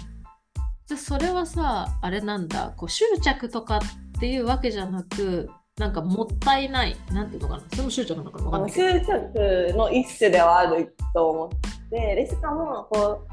[0.86, 2.72] じゃあそれはさあれなんだ。
[2.76, 3.80] こう執着とかっ
[4.18, 11.48] ていうわけじゃなくなんかもったいないなんていうのかなそれも執着なのかなわかんない執着の一種ではあると思っ
[11.90, 13.28] てでしかもこう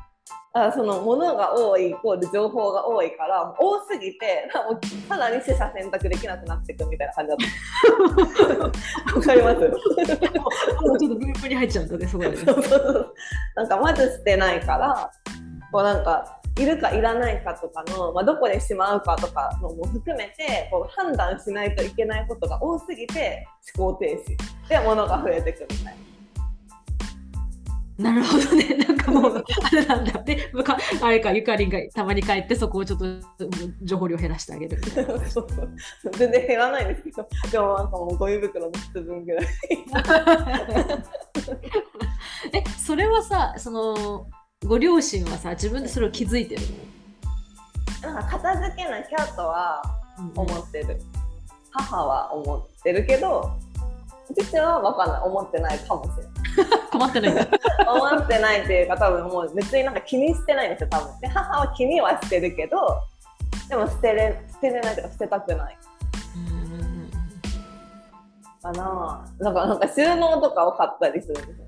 [0.58, 4.48] あその物が多いイコール情報が多いから多すぎて
[5.10, 7.38] さらに取捨選択できなくなっていくみたいな感じだっ
[8.58, 9.14] た。
[9.18, 9.60] わかります？
[10.82, 12.30] もうちょっとグループに入っちゃうんだねそこで
[13.56, 15.12] なんかまず捨てないから
[15.74, 23.46] こうなんかいるかいらないかとかの、まあ、どこにしまうかとかのも含めてこう判断しないといけないことが多すぎて
[23.78, 24.70] 思考停止。
[24.70, 25.98] で物が増えてくみたい
[27.98, 28.14] な。
[28.14, 28.76] るほどね。
[28.88, 30.22] なんかもうあれなんだ。
[30.24, 33.22] ねむかあれかゆかりんがたまに帰ってそこをちょっとうん
[33.84, 35.50] 情報量減らしてあげるそうそう。
[36.14, 39.46] 全然減らないんですけどでもなんかもうゴミ袋3つ分ぐらい。
[42.54, 44.28] えそれはさその
[44.64, 46.62] ご両親はさ自分でそれを気づいてる
[48.02, 49.82] なんか片付けなきゃとは
[50.18, 51.00] の、思ってる。
[51.72, 53.52] 母は思ってるけど
[54.34, 55.22] 父は分かんない。
[55.22, 56.80] 思ってないかもしれない。
[56.92, 57.32] 困ってない
[57.88, 61.20] 思ってないっていうか多分もう別になんか気にしてないんですよ多分。
[61.20, 63.02] で母は気にはしてるけど
[63.70, 65.78] でも捨てれ捨てれないとか捨てたくない。
[66.36, 67.12] うんうんうん
[68.62, 69.26] かな。
[69.40, 71.56] なんかなんか収納とかを買ったりするんですよ。
[71.56, 71.65] ね、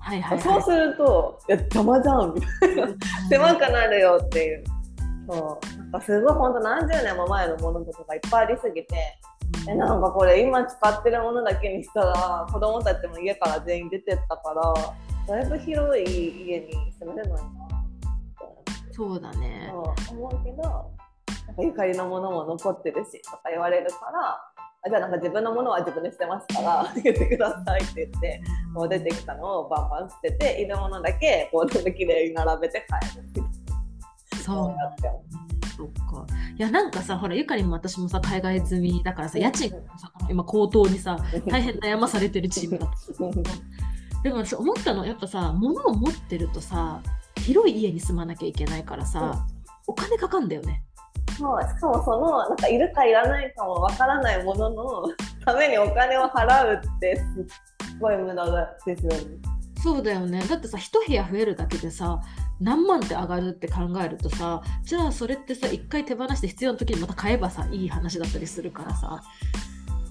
[0.00, 2.88] はいはい、はい、そうするといや邪魔じゃんみたいな。
[3.28, 4.64] 狭くなるよっていう。
[5.28, 9.18] そうなんかすごい本当何十年も前のものとかがいっぱいありすぎて
[9.68, 14.54] えなんかこれ今使ってるものだけにしたら子供たちも家から全員出てったか
[15.28, 17.50] らだいぶ広い家に住めれないな
[18.92, 19.72] そうだね。
[20.10, 24.49] 思うけどなんかゆかりのものも残ってるしとか言われるからあ
[24.88, 28.42] じゃあなんか自分のものは自分で捨てますから言ってくださいって言って
[28.74, 34.68] こう出てきたのをバンバン捨てているものだけこう全部きれいに並べて帰るそう。
[34.68, 35.10] やって
[35.76, 36.26] そっか。
[36.54, 44.22] いいやなんかさほらゆかりも私もさ海外済みだからさ家賃がさ今高騰にさ大変悩まされてるチームだった。
[44.22, 47.02] でも私思ったのやっぱさ物を持ってるとさ
[47.36, 49.46] 広い家に住まなきゃいけないからさ、
[49.86, 50.84] お金かかんだよね
[51.40, 55.02] そうしかもそのなんかいるかいらないかもわからないものの
[55.44, 57.22] ためにお金を払うってす
[57.94, 58.44] っごい無駄
[58.84, 59.18] ですよね。
[59.82, 62.20] そうだよねだってさ一部屋増えるだけでさ
[62.60, 69.22] 何万って上がるって考えるとさじゃあそれってさ一回手放して必要な時にまた買えばさいい話だったりするからさ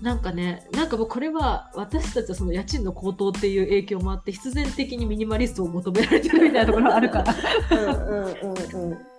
[0.01, 7.35] なんかねなんかもうこれは私たちはその家賃の高騰っていう影響もあって必然的にミニマリストを求められてるみたいなところがあるから
[7.69, 9.18] うんうんうんうん。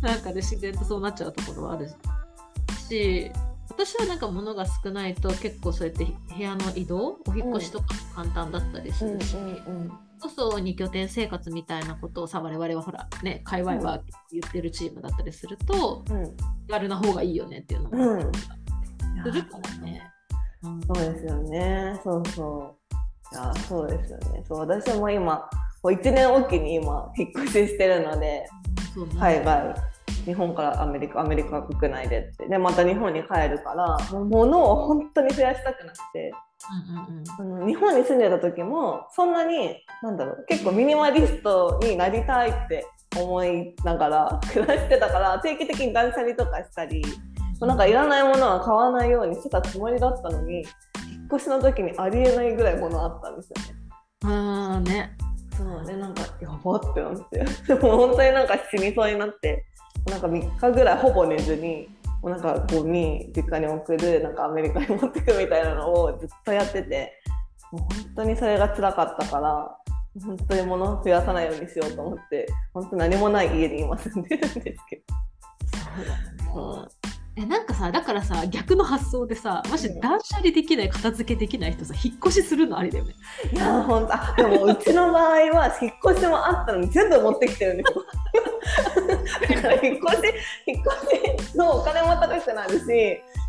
[0.00, 1.88] なんかで自然とそうなっちゃうところはある
[2.88, 3.30] し
[3.68, 9.36] 私はなんか物が少ないと結構そうやって部屋の移動お引っ越しとかも簡単だったりするし、
[10.20, 16.36] こそ2拠点生活みたいなことをさ我々はほらね界隈は言ってるチームだったりすると、うん
[16.66, 18.20] 手軽な方がいいよねっていうのもうん。
[18.20, 18.32] うん。
[19.24, 20.02] するからね。
[20.62, 22.00] うんそうですよね。
[22.04, 23.34] そうそう。
[23.34, 24.44] いや、そうですよね。
[24.46, 25.48] そう、私も今、
[25.82, 28.46] こう1年おきに今、引っ越ししてるので、
[28.94, 29.74] そうね海外、
[30.24, 32.46] 日本からアメリカ、アメリカ国内でって。
[32.48, 36.32] で、また日本に帰るから、もう物を本当に増やしたくなくて、
[37.40, 42.86] うんうんうんあの日本に住んでた時も、そんなに、なんだろう、結構ミニマリストになりたいって
[43.18, 47.02] 思いながら 暮らしてたから、定期的に断捨離とかしたり、
[47.60, 50.66] なんかいらないものは買わないようにしてたつもりだったのに、引っ
[51.34, 53.80] 越しの時にありえないぐらい物あったんですよね。
[54.24, 55.16] あーね。
[55.60, 59.66] そうでなんかやばってなってで も本当になんか死にそうになって
[60.06, 61.88] なんか3日ぐらいほぼ寝ずに
[62.22, 67.12] もうなんかゴミ実家に送るなんかアメリカに持ってくみたいなのをずっとやってて
[67.72, 69.76] もう本当にそれが辛かったから
[70.24, 75.02] 本当に物を増やさないようにしようと思って本当何もない家に今住んでるん ですけ
[76.54, 76.88] ど。
[77.36, 83.14] えなんかさだからさ逆の発想でさもし断捨離できない片付けできない人さ引っ越しするのありだよね。
[83.52, 88.04] いや本当あでもうちの場合は引っ越しもあったのに全部持ってきてるんですよ。
[89.82, 90.34] 引っ越し
[90.66, 90.82] 引っ
[91.38, 92.86] 越しのお金も高くなるし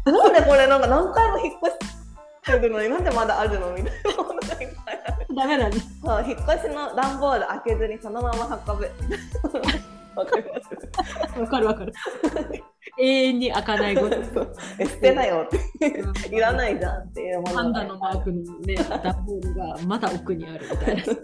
[0.06, 5.28] なんでこれなんか何回も引っ越してるのになんでまだあるのみたいなものがいっぱいある。
[5.36, 5.76] ダメだね。
[6.04, 8.90] そう引っ越しの段ボール開けずにそのまま運ぶ。
[10.16, 10.50] わかりま
[11.36, 11.94] すわかるわかる。
[13.00, 14.16] 永遠に開かないこと。
[14.86, 21.14] 捨てなよっていらないじゃんっていうものパンダのマークのね、段ボールがまだ奥にあるみたいなさ。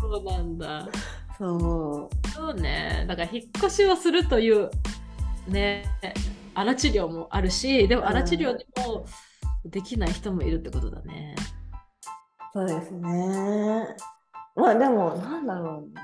[0.00, 0.88] そうなんだ。
[1.38, 3.04] そうそうね。
[3.08, 4.70] だから引っ越しをするという
[5.48, 5.84] ね、
[6.54, 9.04] 荒治療もあるし、でも荒治療でも
[9.64, 11.34] できない人もいるってことだね。
[12.52, 13.86] そうですね。
[14.54, 16.02] まあでも、なんだろうね。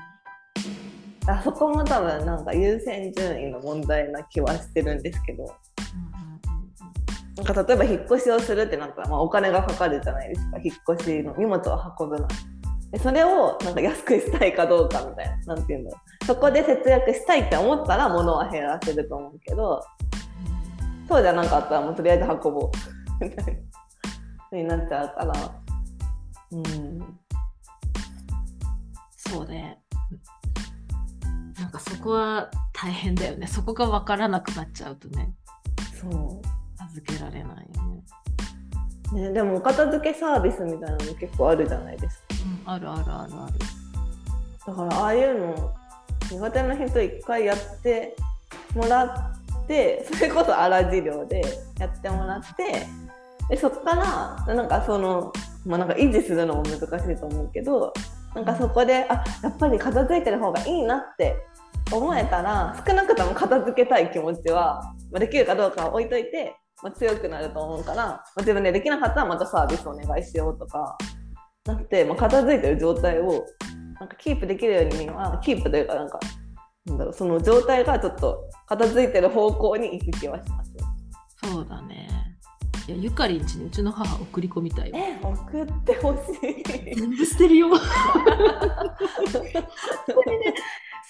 [1.25, 5.45] あそこも多分なんか優先順位の問題な気はしてるんですけど、
[7.37, 12.27] なんか例えば引っ越しをするってなったら、まあ、お金がかかるじゃないですか、引っ越しの荷物を運ぶの
[12.99, 16.25] それをなんか安くしたいかどうかみたいな、なんていうんだろう。
[16.25, 19.81] そこで節約したいって思ったら物は減らせると思うけど、
[21.07, 22.71] そうじゃなかったらもうとりあえず運ぼ
[23.21, 23.45] うみたい
[24.51, 25.33] なになっちゃうから。
[26.51, 27.19] うん
[29.17, 29.79] そうね。
[31.59, 33.47] なんかそこは大変だよね。
[33.47, 35.33] そこが分からなくなっちゃうとね、
[35.99, 36.41] そ
[36.79, 38.03] 預けられないよね。
[39.13, 42.23] う、ね、でもお片付けサービスみたいなの結構あるじゃないですか
[42.65, 43.53] うん、あるあるあるある。
[44.65, 45.73] だからああいうの
[46.31, 48.15] 苦手な人一回やって
[48.75, 51.41] もらってそれこそ荒治療で
[51.79, 52.87] やってもらって
[53.49, 53.95] でそっか
[54.47, 55.33] らなんかその、
[55.65, 57.93] まあ、なんか維持するのも難しいと思うけど
[58.33, 61.35] なんかそこであやっぱり片付いてる方がいいなって
[61.91, 70.97] 思えたら少なくとも片付けたい気持ちは、まあ、できるかどうかは置いといて、まあ、強くなると思うから、まあ、自分でできなかったらまたサービスお願いしようとか
[71.65, 73.45] なって、まあ、片付いてる状態を
[73.99, 76.19] なんかキープできるようにはキープというかなんか
[76.85, 80.73] なんだろうその状態がちょっと片付いてる方向に行く気はします。
[81.41, 82.09] そうだね。
[82.85, 84.99] いやゆかりんちにうちの母送り込みたいわ。
[84.99, 86.95] え送ってほしい。
[86.95, 87.69] 全部捨てるよ。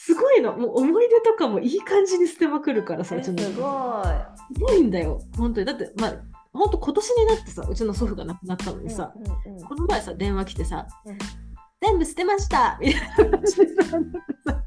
[0.05, 0.57] すごいの。
[0.57, 3.53] もう思い出とかもいい感じに捨てまくるからさ、うちのごい。
[3.53, 5.21] すごいんだよ。
[5.37, 5.65] 本当に。
[5.65, 6.13] だって、まあ、
[6.51, 11.17] 本当今年になってさ、うちの祖父が亡くなったのにさ、うんうんうんこの前さ、電話来てさ、うん
[11.81, 13.97] 全部捨てましたみたいな感じでさ、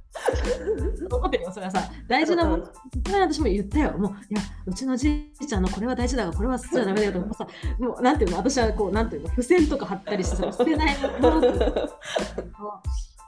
[1.26, 2.72] ってるよ、それはさ、大事なもの、そ
[3.12, 11.40] れは私も言ったよ、もう、いや、うちのじいちゃんのこれは大事だが、これは捨てちゃダメだよとかさ、もう、なんていうの、私はこう、なんていうの、付箋とか貼ったりしてさ、捨てないもの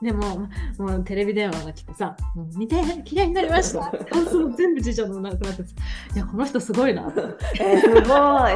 [0.01, 0.47] でも、
[0.77, 3.91] もうテレビ電話が来てさ、もう見て、綺麗になりました。
[4.05, 5.69] 感想も全部次女のなくなってて、
[6.15, 7.11] いや、この人すごいな。
[7.59, 8.01] えーすごい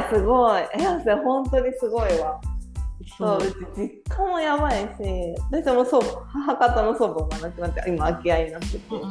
[0.09, 0.61] すごい。
[0.79, 2.39] いやそれ本当にすごいわ。
[3.17, 3.39] そう。
[3.75, 4.87] 実家もやばいし
[5.51, 9.01] 私もそう母方の祖母が亡くなって今空き家になってて、うん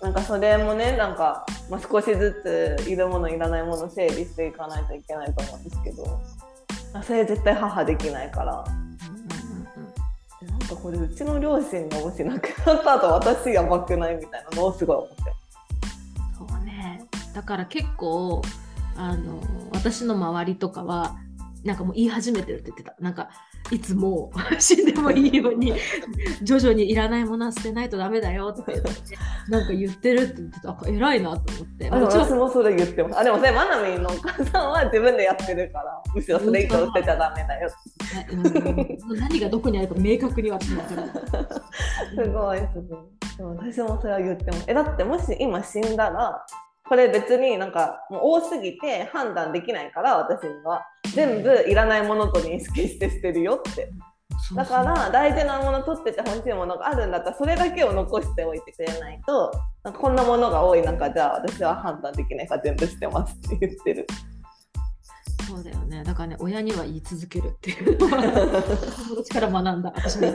[0.00, 6.20] なんかそれもねなんか、まあ、少しずついるものいらないもの整理していかないといけないと思うんですけど。
[6.94, 8.64] あそれ絶対母できないから
[10.68, 15.38] かこれうちの両親がもし亡くなった後私やばくないみたいなのをすごい思って
[16.38, 17.02] そうね。
[17.34, 18.42] だから結構、
[18.96, 19.40] あの、
[19.72, 21.16] 私の周りとかは、
[21.64, 22.94] なんかもう言い始めてるって言ってた。
[23.00, 23.30] なんか、
[23.70, 25.74] いつも死んでもいいように、
[26.42, 28.90] 徐々にいらないものは捨てないとダメだよって言って、
[29.48, 30.70] なんか言ってるって言ってた。
[30.70, 31.88] あ偉いなと思って。
[31.90, 41.10] あ私もそれ言ってますあでもそれマナミンのお母さんは自分でやってるからむしろそれ以上捨てちゃダメだよねうん 何がどこにあるか明確には分からない。
[41.10, 46.44] すごいすごいでも私もそれは言ってもえだってもし今死んだら
[46.88, 50.84] これ別になんかもう多すぎて判断できないから私には
[51.14, 53.90] 全部いらないものと認識して捨てるよって
[54.54, 64.06] だから大事なもの取ってて欲しいものがあるんだったらそれだけを残しておいてくれないとなんかこんなものが多い中じゃあ私は判断できないから全部捨てますって言ってる
[65.48, 66.04] そうだよね。
[66.04, 68.22] だからね、親には言い続けるっていうのは
[69.08, 69.92] 友達から学んだ。
[69.96, 70.26] 私も。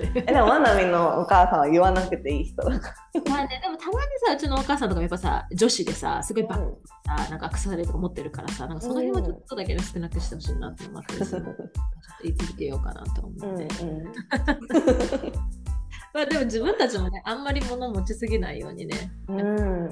[0.00, 2.94] えでもマナミのお母さんは言わなくていい人だか
[3.28, 6.76] まあね、でもたまにさ、うちのお母さんとかもやっぱさ、女子でさ、すごいバらッグ
[7.06, 11.52] さ、なんかアクセサリーとか持ってるからさ、なんかその辺はちょっとだけ少なくしてほしいなって思って、ちょっと
[12.22, 13.84] 言い続けようかなと思うんって。
[13.84, 14.12] うん
[16.14, 19.88] まあでも自分たちもね、あんまり物持ちすぎないようにね、うん。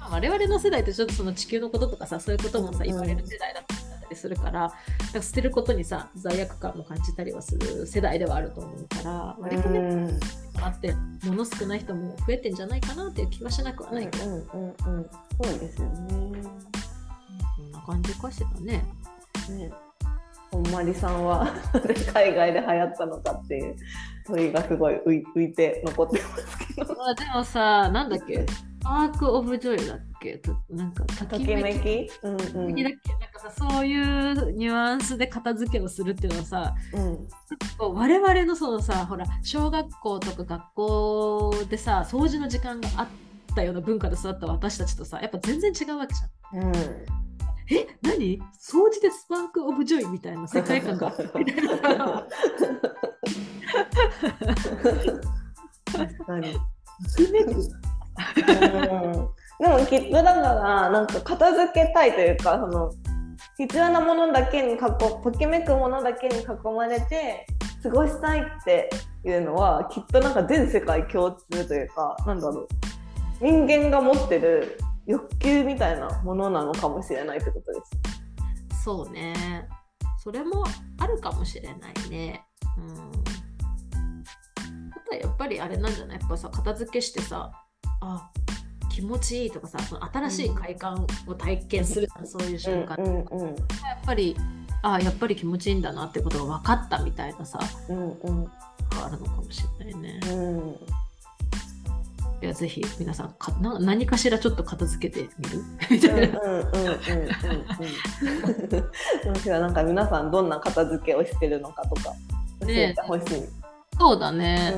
[0.00, 4.70] まあ我々の世代ってちょっとその地球のこととかさ、そういうこともさ、うん言われる世代だったりするから、なん
[5.12, 10.20] か捨てることにさ、罪悪感も感じたりはする世代ではあると思うから、割とね、うん
[10.60, 10.94] あって、
[11.24, 15.10] 物少ない人も増えてんじゃないかなっていう気はしなくはうんないけど、うんうんうん
[15.42, 16.42] そうですよね。
[17.56, 18.84] そんな感じかしらね。
[19.50, 19.70] ね
[20.50, 21.46] ほんまりさんは
[22.14, 23.76] 海外で流行ったのかっていう
[24.26, 26.94] 問いがすごい浮いて残ってますけど。
[26.94, 28.46] まあでもさ、なんだっけ、
[28.82, 30.38] Spark of Joy だっけ？
[30.38, 31.76] となんか、とときめき。
[31.76, 32.08] だっけ？
[32.22, 32.38] なん
[33.32, 37.28] かさ、そういうニュアンスで片付けをするっていうのはさ、うん。
[37.78, 43.08] こう我々のそのさ、ほら、小学校とか学校でさ、掃除の時間があっ
[43.54, 46.66] たような文化で育った私たちとさ、やっぱ全然違うわけじゃん。
[46.68, 46.72] うん。
[47.70, 48.38] え、何？
[48.58, 51.10] 掃除で Spark of Joy みたいな世界観が？
[55.92, 56.56] 確かに。
[59.88, 62.90] きめくうんでもきっとだからなんか片付けたいというかその
[63.56, 67.46] 必要なものだけに囲ときめくものだけに囲まれて
[67.82, 68.90] 過ごしたいって
[69.24, 72.68] いうのはきっとなんか全世界共通というかなんだろう
[73.40, 77.80] 人間が持ってる欲求みたいなものなのかもしれないってことで
[78.74, 78.84] す。
[78.84, 79.66] そうね。
[80.18, 80.64] それも
[80.98, 82.44] あるかもしれないね。
[82.76, 82.92] うん。
[84.90, 86.18] あとはやっぱりあれなんじゃない？
[86.18, 87.50] やっぱさ、片付けしてさ、
[88.00, 88.30] あ、
[88.98, 93.14] 気持ちいいとかさ、その新しい快感を体験する、そういう瞬間、うん
[93.46, 94.36] やっぱり、
[94.82, 98.50] あ、やっぱり気持ちいいんだなってことが分かったみたいなさ、うんうん
[99.00, 100.18] あるのかもしれないね。
[100.32, 100.76] うんうん
[102.42, 105.62] いや、ぜひ皆さんかな、何かしらちょっと片付けてみる？
[105.90, 106.40] みたいな。
[106.40, 106.96] うんうんうんうんうん
[109.26, 109.30] うん。
[109.30, 112.14] むしろなんか皆さんどんな片付けをしてるのかとか
[112.62, 113.24] 教えてほしい。
[113.96, 114.74] そうだね。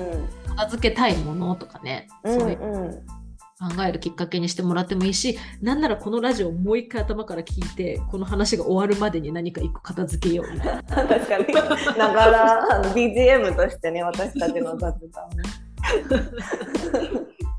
[0.49, 2.07] 片付けたいものとかね。
[2.23, 3.20] うんそういううんうん。
[3.61, 10.83] 考えるきっかけにしてもらってもいいし、なんならこのラジオをもう一回頭から聞いて、この話が終わるまでに何か一個片付けようみたいな。
[10.83, 11.99] 確かに。
[11.99, 15.31] ながらあの BGM としてね私たちの雑談を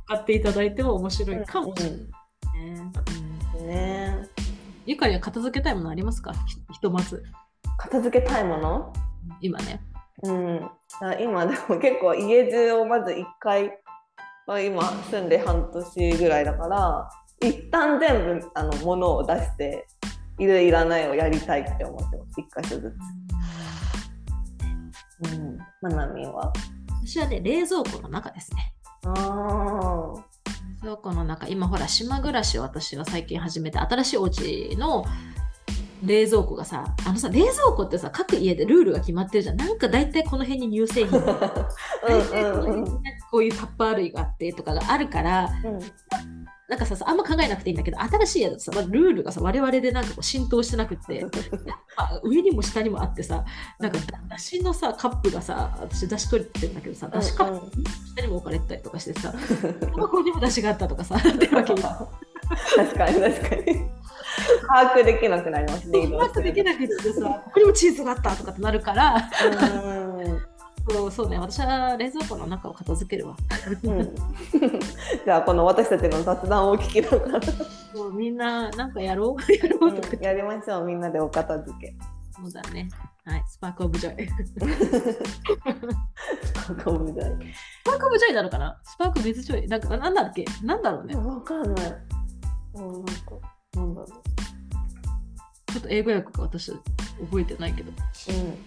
[0.08, 2.08] 使っていただいても面白いかもしれないね。
[3.60, 4.28] うんね。
[4.88, 6.34] ゆかりは片付けたいものありますか？
[6.48, 7.24] ひひとまず。
[7.78, 8.92] 片付けたいもの？
[9.40, 9.80] 今ね。
[10.24, 10.70] うん。
[11.00, 13.72] あ今でも結構家中をまず一回
[14.60, 17.10] 今住んで半年ぐらいだから
[17.42, 19.88] 一旦全部あの物を出して
[20.40, 22.42] いるいらないをやりたいって思ってます。
[22.42, 22.96] 一箇所ず
[25.22, 25.34] つ。
[25.34, 25.58] うん。
[25.82, 26.52] まなみんは？
[27.04, 28.74] 私はね、冷蔵庫の中ですね。
[29.06, 30.14] ああ。
[30.84, 35.06] 冷蔵庫の中、今ほら、島暮らしを私は最近始めて、新しいお家の
[36.04, 39.58] 冷蔵庫がさ、あのさ、冷蔵庫ってさ、各家でルールが決まってるじゃん。
[39.58, 42.90] なんか大体この辺に乳製品大体この辺に
[43.30, 45.88] こういうタッパー類があってとかがあるから、うんうんな
[46.72, 51.26] なんかさあんま考えなくていいんだけど新しいやつさ、まあ、ルールがさ我々でなんかこう浸透してなくて
[52.24, 53.44] 上にも下にもあってさ
[53.78, 53.98] なんか
[54.30, 57.84] だしのさカップがさ私出し取ってるんだけどさだしカップ
[58.16, 59.34] 下にも置かれてたりとかしてさ
[59.92, 64.01] ここにも出しがあったとかさ ってわけ確かに確かに
[64.68, 69.30] 把握できなくなりますね把握できなくてさここにもチーズがあったとかってなるから
[70.90, 73.38] そうそうね、私は冷蔵庫の中を片付けるわ。
[73.84, 74.16] うん、
[75.24, 77.40] じゃあこの私たちの雑談を聞きながら
[77.94, 79.42] もうみんななんかやろう？
[79.54, 81.94] やろうとか、うん、やりましょうみんなでお片付け。
[82.36, 82.90] そうだね。
[83.26, 84.08] はい、 spark of joy。
[84.08, 84.34] ス
[86.54, 87.54] パークオブジョイ。
[87.54, 88.80] spark of joyなのかな？
[88.84, 89.68] spark with joy。
[89.68, 90.46] なんかなんだっけ？
[90.64, 91.16] なんだろうね。
[91.16, 91.92] わかんない。
[92.74, 93.12] もうなんか、
[93.76, 95.72] なんだろう。
[95.72, 97.92] ちょっと英語訳か私覚えてないけど。
[97.92, 98.58] うん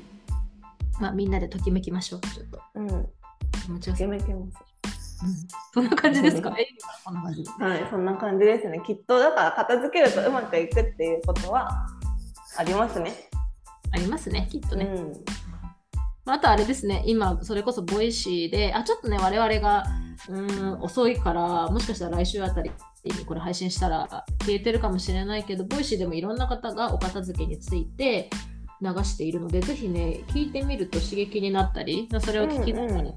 [1.00, 2.20] まあ、みんなでときめきましょう。
[2.20, 2.60] ちょっと。
[2.74, 2.88] うん。
[3.64, 3.98] 気持ちよさ。
[3.98, 4.58] ときめきます。
[5.24, 5.34] うん、
[5.74, 6.54] そんな感じですか？
[7.04, 7.44] そんな感じ。
[7.44, 8.80] はい、そんな感じですね。
[8.86, 11.86] きっとだから片付けるとうまくいくっていうことは
[12.56, 13.12] ありますね。
[13.92, 14.84] ありますね、きっとね。
[14.86, 15.12] うん
[16.26, 19.84] あとあれですね、今、それこそ Voicy で、あ、ちょっとね、我々が、
[20.30, 22.76] うん、遅いから、もしかしたら来週あたりに
[23.26, 24.06] これ配信したら
[24.40, 28.30] 消えてるかもしれないけど、 Voicy でもいろんな方がお片付けについて、
[28.80, 33.14] 流しているので、ぜひね、聞いてみると刺激になったり、それを聞きながら、うんうん、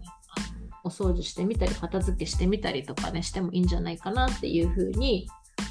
[0.83, 5.27] お掃除してみたり、片付けしてみたりとかね、してもいいんじゃないかなっていうふうに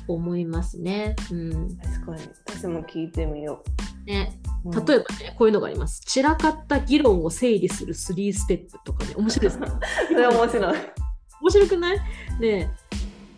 [0.09, 1.17] 思いますね。
[1.31, 2.29] うん、確かに。
[2.47, 3.63] 私も聞いてみよ
[4.05, 4.11] う。
[4.11, 4.39] ね。
[4.87, 6.01] 例えばね、こういうのがあります。
[6.01, 9.69] 散らかった議論を整理する3ステップとかね、面白いですね。
[10.09, 10.79] それ面白い。
[11.43, 12.01] 面白くない？
[12.41, 12.71] ね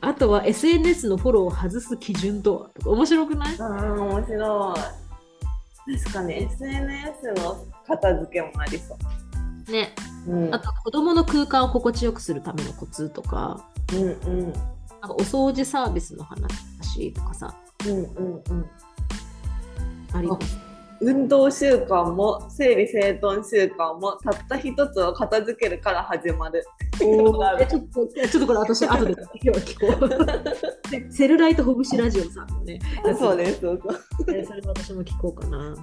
[0.00, 2.68] あとは SNS のフォローを外す基準とは？
[2.70, 3.56] とか面白くない？
[3.60, 5.98] ああ、面白い。
[5.98, 8.96] 確かに SNS の片付けもありそ
[9.68, 9.72] う。
[9.72, 9.94] ね。
[10.26, 17.54] うん、あと子供の空間を心地よくするためのコツとか、うんうん、なんかお掃除サービスの話とかさ、
[17.86, 18.70] うんうんうん、
[20.12, 20.67] あります。
[21.00, 26.64] 運動習慣も整理整頓習慣もたった一つを片付けるから始まる。
[27.02, 31.12] お えちょっとちょっとこれ私後で 今日は聞こう。
[31.12, 32.80] セルライトほぐしラジオさんのね。
[33.18, 34.00] そうですそうそう。
[34.24, 35.74] それ私も聞こうかな。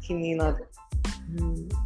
[0.00, 0.68] 気になる。
[1.38, 1.85] うん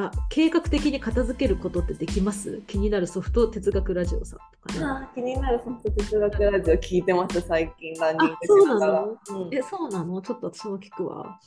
[0.00, 2.62] あ計画的に片付けることってできます？
[2.68, 4.38] 気になるソフト哲学ラジオさん
[4.68, 4.84] とかね。
[4.84, 9.02] あ気になるソフト哲学ラジオ聞いてます最近ランニングしながら。
[9.02, 9.18] うん、
[9.52, 10.22] えそうなの？
[10.22, 11.40] ちょっと私も聞くわ。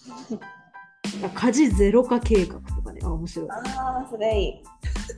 [1.34, 3.50] 家事ゼロ化計画とかねあ面白い。
[3.50, 3.54] あ
[4.06, 4.64] あそれいい。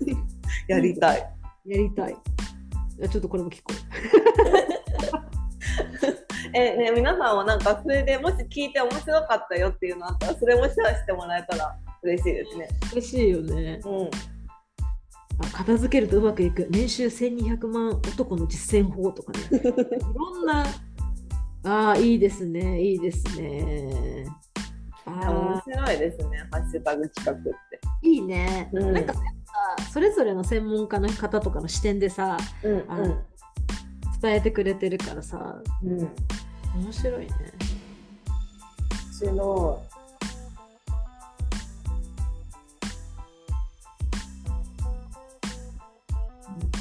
[0.70, 1.20] やりたい。
[1.66, 2.12] やりたい。
[2.12, 2.16] い
[3.02, 3.74] やちょっとこれも聞こう。
[6.56, 12.70] えね、皆さんはなんかそれでもし聞いて面白かったよっていうのあったらそれもシェアしてもらえたら嬉しいですね。
[12.92, 13.80] 嬉しいよね。
[13.86, 14.10] うん。
[15.40, 16.68] あ片付けるとうまくいく。
[16.70, 19.40] 年収1200万男の実践法とかね。
[19.60, 19.64] い
[20.14, 20.66] ろんな。
[21.66, 22.82] あいいですね。
[22.82, 24.26] いいですね。
[25.06, 26.48] あ面白いですね。
[26.52, 27.84] ハッシュタグ企画って。
[28.04, 29.22] いいね、うん、なんかさ
[29.92, 33.18] それぞれの専門家の方とかの視点でさ、うん、あの
[34.22, 36.00] 伝えてくれてるからさ、うん、
[36.84, 37.30] 面白いね。
[39.22, 39.82] 面白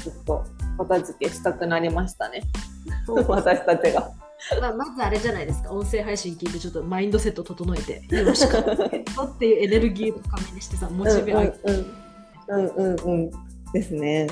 [0.03, 0.43] ちょっと
[0.77, 2.41] 片付けしたくなりましたね。
[3.07, 4.11] 私たちが。
[4.59, 8.63] まあ、まずあれじゃないですか、音声配信聞いて、ちょっとマインドセット整えて、よろしくっ
[9.39, 11.59] ていうエネルギーを高めにしてさ、モチベ上げて。
[12.49, 13.31] うんうんうん、
[13.71, 14.27] ですね。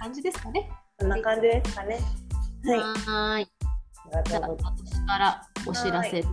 [0.00, 0.70] 感じですかね。
[1.00, 1.98] そんな感じですかね。
[3.06, 3.48] はい。
[4.24, 6.28] じゃあ私からお知らせです。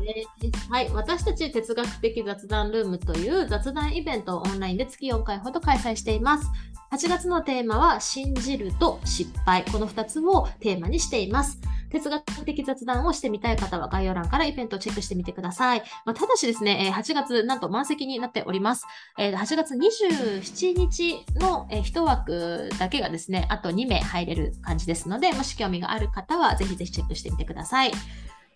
[0.70, 6.50] はい、はい、私たち哲学的雑談ルームという雑談イベントをオンラインで月4回ほど開催しています。
[6.96, 9.66] 8月のテーマは信じると失敗。
[9.70, 11.60] この2つをテーマにしています。
[11.92, 15.84] 哲学的雑談をしてみたい方は概要欄からイベントをチェックしてみてください。
[16.06, 18.86] まあ、ただしですね、8月なんと満席になっております。
[19.18, 27.92] 8月27日の1枠だけがですね、あと2名入れる感じですので、もし興味がある方はぜひぜひチェックしてみてください。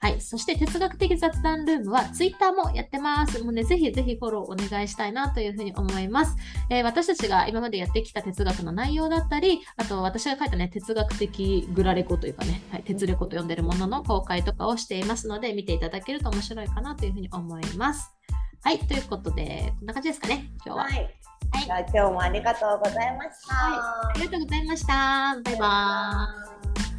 [0.01, 0.21] はい。
[0.21, 3.43] そして哲学的雑談ルームは Twitter もやってます。
[3.43, 6.37] もうね、ぜひぜひフォローお願いしたいなというふうに思います。
[6.69, 18.09] えー、私たちが今までやってきた哲学の内容だったり、あと私が書いたね、哲学的グラレコというかね、はい、哲レコと呼んでるものの公開とかをしていますので、見ていただけると面白いかなというふうに思います。
[18.63, 18.79] はい。
[18.79, 20.83] ということで、こんな感じですかね、今日は。
[20.85, 20.93] はい。
[21.67, 23.53] はい、今日もありがとうございました。
[23.53, 25.41] はい、ありがとうございました。
[25.43, 26.98] バイバーイ。